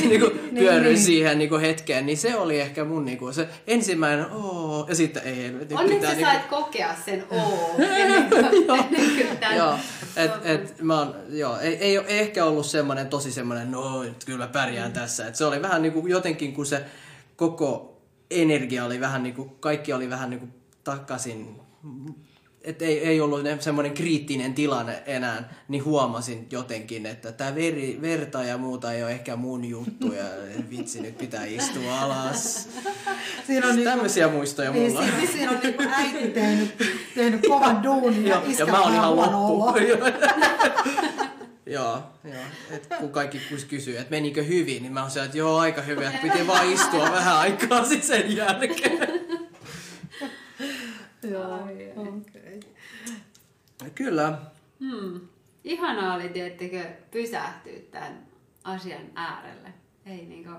niinku 0.54 0.70
pyörryin 0.70 0.98
siihen 0.98 1.38
niinku 1.38 1.58
hetkeen, 1.58 2.06
niin 2.06 2.18
se 2.18 2.36
oli 2.36 2.60
ehkä 2.60 2.84
mun 2.84 3.04
niinku 3.04 3.32
se 3.32 3.48
ensimmäinen 3.66 4.26
oo, 4.30 4.86
ja 4.88 4.94
sitten 4.94 5.22
ei 5.22 5.36
helvetti. 5.36 5.74
Onneksi 5.74 5.94
pitää 5.94 6.10
sä 6.10 6.16
niinku- 6.16 6.32
sait 6.32 6.46
kokea 6.46 6.94
sen 7.04 7.24
oo. 7.30 7.74
kuin- 8.30 8.56
kuin 9.16 9.38
tän- 9.40 9.56
Joo, 9.56 9.74
et, 10.16 10.30
et, 10.44 10.80
mä 10.82 10.98
oon, 10.98 11.14
joo 11.28 11.58
ei, 11.58 11.74
ei, 11.76 11.96
ei, 11.96 12.18
ehkä 12.18 12.44
ollut 12.44 12.66
semmoinen 12.66 13.08
tosi 13.08 13.32
semmoinen, 13.32 13.70
no 13.70 14.02
nyt 14.02 14.24
kyllä 14.24 14.46
pärjään 14.46 14.90
mm. 14.90 14.94
tässä. 14.94 15.26
Et 15.26 15.36
se 15.36 15.44
oli 15.44 15.62
vähän 15.62 15.82
niinku 15.82 16.06
jotenkin, 16.06 16.52
kun 16.52 16.66
se 16.66 16.84
koko 17.36 18.00
energia 18.30 18.84
oli 18.84 19.00
vähän 19.00 19.22
niinku, 19.22 19.44
kaikki 19.44 19.92
oli 19.92 20.10
vähän 20.10 20.30
niinku 20.30 20.48
takaisin, 20.84 21.60
että 22.64 22.84
ei, 22.84 22.98
ei 23.08 23.20
ollut 23.20 23.42
ne- 23.42 23.56
semmoinen 23.60 23.92
kriittinen 23.94 24.54
tilanne 24.54 25.02
enää, 25.06 25.54
niin 25.68 25.84
huomasin 25.84 26.46
jotenkin, 26.50 27.06
että 27.06 27.32
tämä 27.32 27.54
veri, 27.54 27.98
verta 28.02 28.42
ja 28.44 28.58
muuta 28.58 28.92
ei 28.92 29.02
ole 29.02 29.10
ehkä 29.12 29.36
mun 29.36 29.64
juttu 29.64 30.12
ja 30.12 30.24
vitsi 30.70 31.00
nyt 31.00 31.18
pitää 31.18 31.44
istua 31.44 32.00
alas. 32.00 32.68
Siinä 33.46 33.66
on 33.68 33.76
niinku- 33.76 33.90
Tämmöisiä 33.90 34.28
muistoja 34.28 34.70
Niin, 34.72 34.92
mulla. 34.92 35.04
siinä, 35.06 35.32
siinä 35.32 35.50
on 35.50 35.58
niinku 35.62 35.82
äiti 35.92 36.28
tehnyt, 36.28 36.74
tehnyt 37.14 37.40
kovan 37.48 37.82
duunin 37.82 38.26
ja 38.26 38.42
ja 38.58 38.66
mä 38.66 38.80
oon 38.80 38.94
ihan 38.94 39.16
loppu. 39.16 39.78
joo, 41.66 41.98
joo. 42.24 42.42
Et 42.70 42.88
kun 43.00 43.10
kaikki 43.10 43.40
kysyy, 43.68 43.96
että 43.98 44.10
menikö 44.10 44.42
hyvin, 44.42 44.82
niin 44.82 44.92
mä 44.92 45.00
oon 45.02 45.10
että 45.24 45.38
joo, 45.38 45.58
aika 45.58 45.82
hyvin, 45.82 46.06
että 46.06 46.18
piti 46.22 46.46
vaan 46.46 46.72
istua 46.72 47.10
vähän 47.12 47.36
aikaa 47.36 47.84
sen 48.00 48.36
jälkeen. 48.36 49.22
Joo, 51.22 51.52
Ai. 51.52 52.60
Kyllä. 53.94 54.38
Hmm. 54.80 55.20
Ihanaa 55.64 56.14
oli, 56.14 56.28
tiettekö, 56.28 56.84
pysähtyä 57.10 57.78
tämän 57.90 58.26
asian 58.64 59.02
äärelle. 59.14 59.72
Ei 60.06 60.26
niinku... 60.26 60.50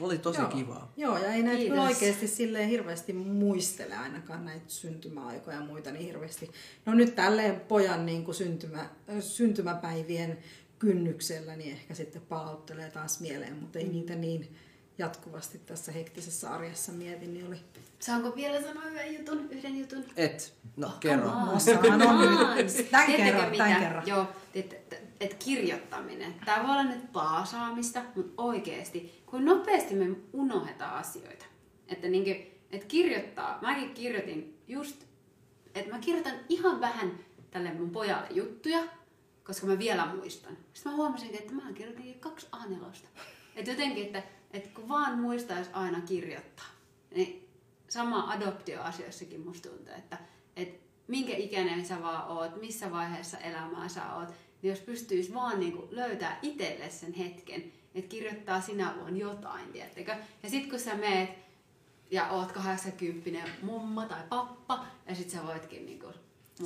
Oli 0.00 0.18
tosi 0.18 0.40
Joo. 0.40 0.50
kivaa. 0.50 0.92
Joo, 0.96 1.18
ja 1.18 1.32
ei 1.32 1.42
näitä 1.42 1.58
Kiitos. 1.58 1.74
kyllä 1.74 1.88
oikeasti 1.88 2.28
silleen 2.28 2.68
hirveästi 2.68 3.12
muistele 3.12 3.96
ainakaan 3.96 4.44
näitä 4.44 4.64
syntymäaikoja 4.68 5.56
ja 5.56 5.62
muita 5.62 5.90
niin 5.90 6.04
hirveästi. 6.04 6.50
No 6.86 6.94
nyt 6.94 7.14
tälleen 7.14 7.60
pojan 7.60 8.06
niin 8.06 8.24
kuin 8.24 8.34
syntymä, 8.34 8.90
syntymäpäivien 9.20 10.38
kynnyksellä 10.78 11.56
niin 11.56 11.72
ehkä 11.72 11.94
sitten 11.94 12.22
palauttelee 12.22 12.90
taas 12.90 13.20
mieleen, 13.20 13.56
mutta 13.56 13.78
ei 13.78 13.88
niitä 13.88 14.14
niin 14.14 14.56
jatkuvasti 14.98 15.58
tässä 15.58 15.92
hektisessä 15.92 16.50
arjessa 16.50 16.92
mieti, 16.92 17.26
niin 17.26 17.46
oli 17.46 17.60
Saanko 18.02 18.36
vielä 18.36 18.62
sanoa 18.62 18.84
yhden 18.84 19.14
jutun, 19.18 19.50
yhden 19.50 19.78
jutun? 19.78 20.04
Et, 20.16 20.54
no 20.76 20.92
kerro. 21.00 21.26
No, 21.26 21.58
Tiedättekö 21.58 23.16
kerran, 23.16 23.50
mitä? 23.50 23.64
tän 23.64 23.80
kerran. 23.80 24.06
Joo, 24.06 24.26
että 24.54 24.76
et, 24.76 25.02
et 25.20 25.34
kirjoittaminen. 25.34 26.34
Tämä 26.44 26.62
voi 26.62 26.70
olla 26.70 26.84
nyt 26.84 27.12
paasaamista, 27.12 28.02
mutta 28.16 28.42
oikeasti, 28.42 29.22
kun 29.26 29.44
nopeasti 29.44 29.94
me 29.94 30.16
unohdetaan 30.32 30.94
asioita. 30.94 31.44
Että 31.88 32.08
niinku, 32.08 32.30
et 32.70 32.84
kirjoittaa, 32.84 33.58
mäkin 33.60 33.94
kirjoitin 33.94 34.58
just, 34.68 35.04
että 35.74 35.90
mä 35.90 35.98
kirjoitan 35.98 36.34
ihan 36.48 36.80
vähän 36.80 37.18
tälle 37.50 37.72
mun 37.72 37.90
pojalle 37.90 38.26
juttuja, 38.30 38.82
koska 39.44 39.66
mä 39.66 39.78
vielä 39.78 40.06
muistan. 40.06 40.56
Sitten 40.72 40.92
mä 40.92 40.96
huomasin, 40.96 41.34
että 41.34 41.52
mä 41.52 41.72
kirjoitin 41.74 42.20
kaksi 42.20 42.46
a 42.52 42.58
Että 43.56 43.70
jotenkin, 43.70 44.06
että, 44.06 44.22
että 44.52 44.68
kun 44.74 44.88
vaan 44.88 45.18
muistaisi 45.18 45.70
aina 45.72 46.00
kirjoittaa, 46.00 46.66
niin 47.14 47.48
sama 47.88 48.30
adoptioasioissakin 48.30 49.40
musta 49.40 49.68
tuntuu, 49.68 49.94
että, 49.98 50.18
että 50.56 50.82
minkä 51.08 51.36
ikäinen 51.36 51.86
sä 51.86 52.02
vaan 52.02 52.28
oot, 52.28 52.60
missä 52.60 52.90
vaiheessa 52.90 53.38
elämää 53.38 53.88
sä 53.88 54.14
oot, 54.14 54.28
niin 54.62 54.70
jos 54.70 54.80
pystyisi 54.80 55.34
vaan 55.34 55.60
niinku 55.60 55.88
löytää 55.90 56.38
itselle 56.42 56.90
sen 56.90 57.12
hetken, 57.12 57.72
että 57.94 58.08
kirjoittaa 58.08 58.60
sinä 58.60 58.94
vuonna 58.96 59.18
jotain, 59.18 59.72
tiedättekö? 59.72 60.16
Ja 60.42 60.50
sit 60.50 60.70
kun 60.70 60.80
sä 60.80 60.94
meet 60.94 61.30
ja 62.10 62.28
oot 62.28 62.52
80 62.52 63.50
mummo 63.62 64.02
tai 64.02 64.22
pappa, 64.28 64.86
ja 65.06 65.14
sit 65.14 65.30
sä 65.30 65.46
voitkin 65.46 65.86
niinku 65.86 66.08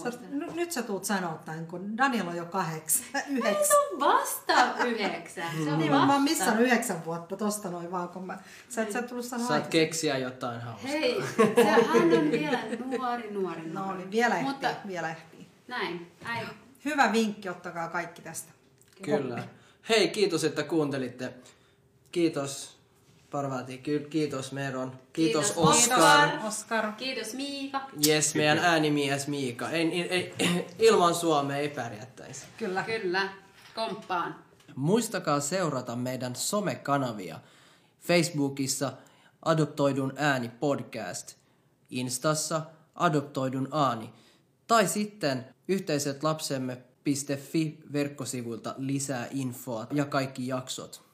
Sä, 0.02 0.08
n- 0.30 0.56
nyt 0.56 0.72
sä 0.72 0.82
tuut 0.82 1.04
sanoa 1.04 1.42
tämän, 1.44 1.66
kun 1.66 1.96
Daniel 1.98 2.28
on 2.28 2.36
jo 2.36 2.44
kahdeksan, 2.44 3.06
Ei, 3.14 3.22
yhdeksän. 3.28 3.66
se 3.66 3.76
on 3.92 4.00
vasta 4.00 4.84
yhdeksän. 4.84 5.50
Se 5.64 5.72
on 5.72 5.78
Niin, 5.78 5.90
mä 5.92 5.98
oon 5.98 6.08
vasta. 6.08 6.20
missannut 6.22 6.60
yhdeksän 6.66 7.04
vuotta 7.04 7.36
tosta 7.36 7.70
noin 7.70 7.90
vaan, 7.90 8.08
kun 8.08 8.26
mä, 8.26 8.38
sä 8.68 8.82
et 8.82 8.92
sä 8.92 8.98
et 8.98 9.06
tullut 9.06 9.24
sanoa 9.24 9.48
Saat 9.48 9.66
keksiä 9.66 10.18
jotain 10.18 10.60
hauskaa. 10.60 10.90
Hei, 10.90 11.22
se, 11.36 11.64
hän 11.64 12.12
on 12.18 12.30
vielä 12.30 12.58
nuori, 12.98 13.30
nuori, 13.30 13.62
nuori. 13.62 13.62
No 13.72 13.94
niin, 13.96 14.10
vielä 14.10 14.34
ehtii, 14.34 14.48
Mutta 14.52 14.68
vielä 14.86 15.10
ehtii. 15.10 15.46
näin, 15.68 16.12
äi. 16.24 16.46
Hyvä 16.84 17.12
vinkki, 17.12 17.48
ottakaa 17.48 17.88
kaikki 17.88 18.22
tästä. 18.22 18.52
Kyllä. 19.02 19.44
Hei, 19.88 20.08
kiitos, 20.08 20.44
että 20.44 20.62
kuuntelitte. 20.62 21.34
Kiitos 22.12 22.75
Parvati, 23.30 23.78
kiitos 24.10 24.52
Meron. 24.52 24.92
Kiitos, 25.12 25.46
Kiitos, 25.46 25.70
Oskar. 25.70 25.98
Oskar. 25.98 26.46
Oskar. 26.46 26.92
Kiitos 26.92 27.34
Miika. 27.34 27.80
Yes, 28.06 28.34
meidän 28.34 28.58
äänimies 28.58 29.28
Miika. 29.28 29.70
Ei, 29.70 30.02
ei, 30.02 30.34
ei, 30.38 30.66
ilman 30.88 31.14
Suomea 31.14 31.56
ei 31.56 31.68
pärjättäisi. 31.68 32.46
Kyllä. 32.58 32.82
Kyllä, 32.82 33.28
komppaan. 33.74 34.34
Muistakaa 34.74 35.40
seurata 35.40 35.96
meidän 35.96 36.36
somekanavia. 36.36 37.40
Facebookissa 38.00 38.92
Adoptoidun 39.42 40.12
ääni 40.16 40.48
podcast, 40.48 41.34
Instassa 41.90 42.62
Adoptoidun 42.94 43.68
ääni 43.72 44.12
tai 44.66 44.88
sitten 44.88 45.44
yhteisetlapsemme.fi 45.68 47.78
verkkosivuilta 47.92 48.74
lisää 48.78 49.28
infoa 49.30 49.86
ja 49.92 50.04
kaikki 50.04 50.46
jaksot. 50.46 51.05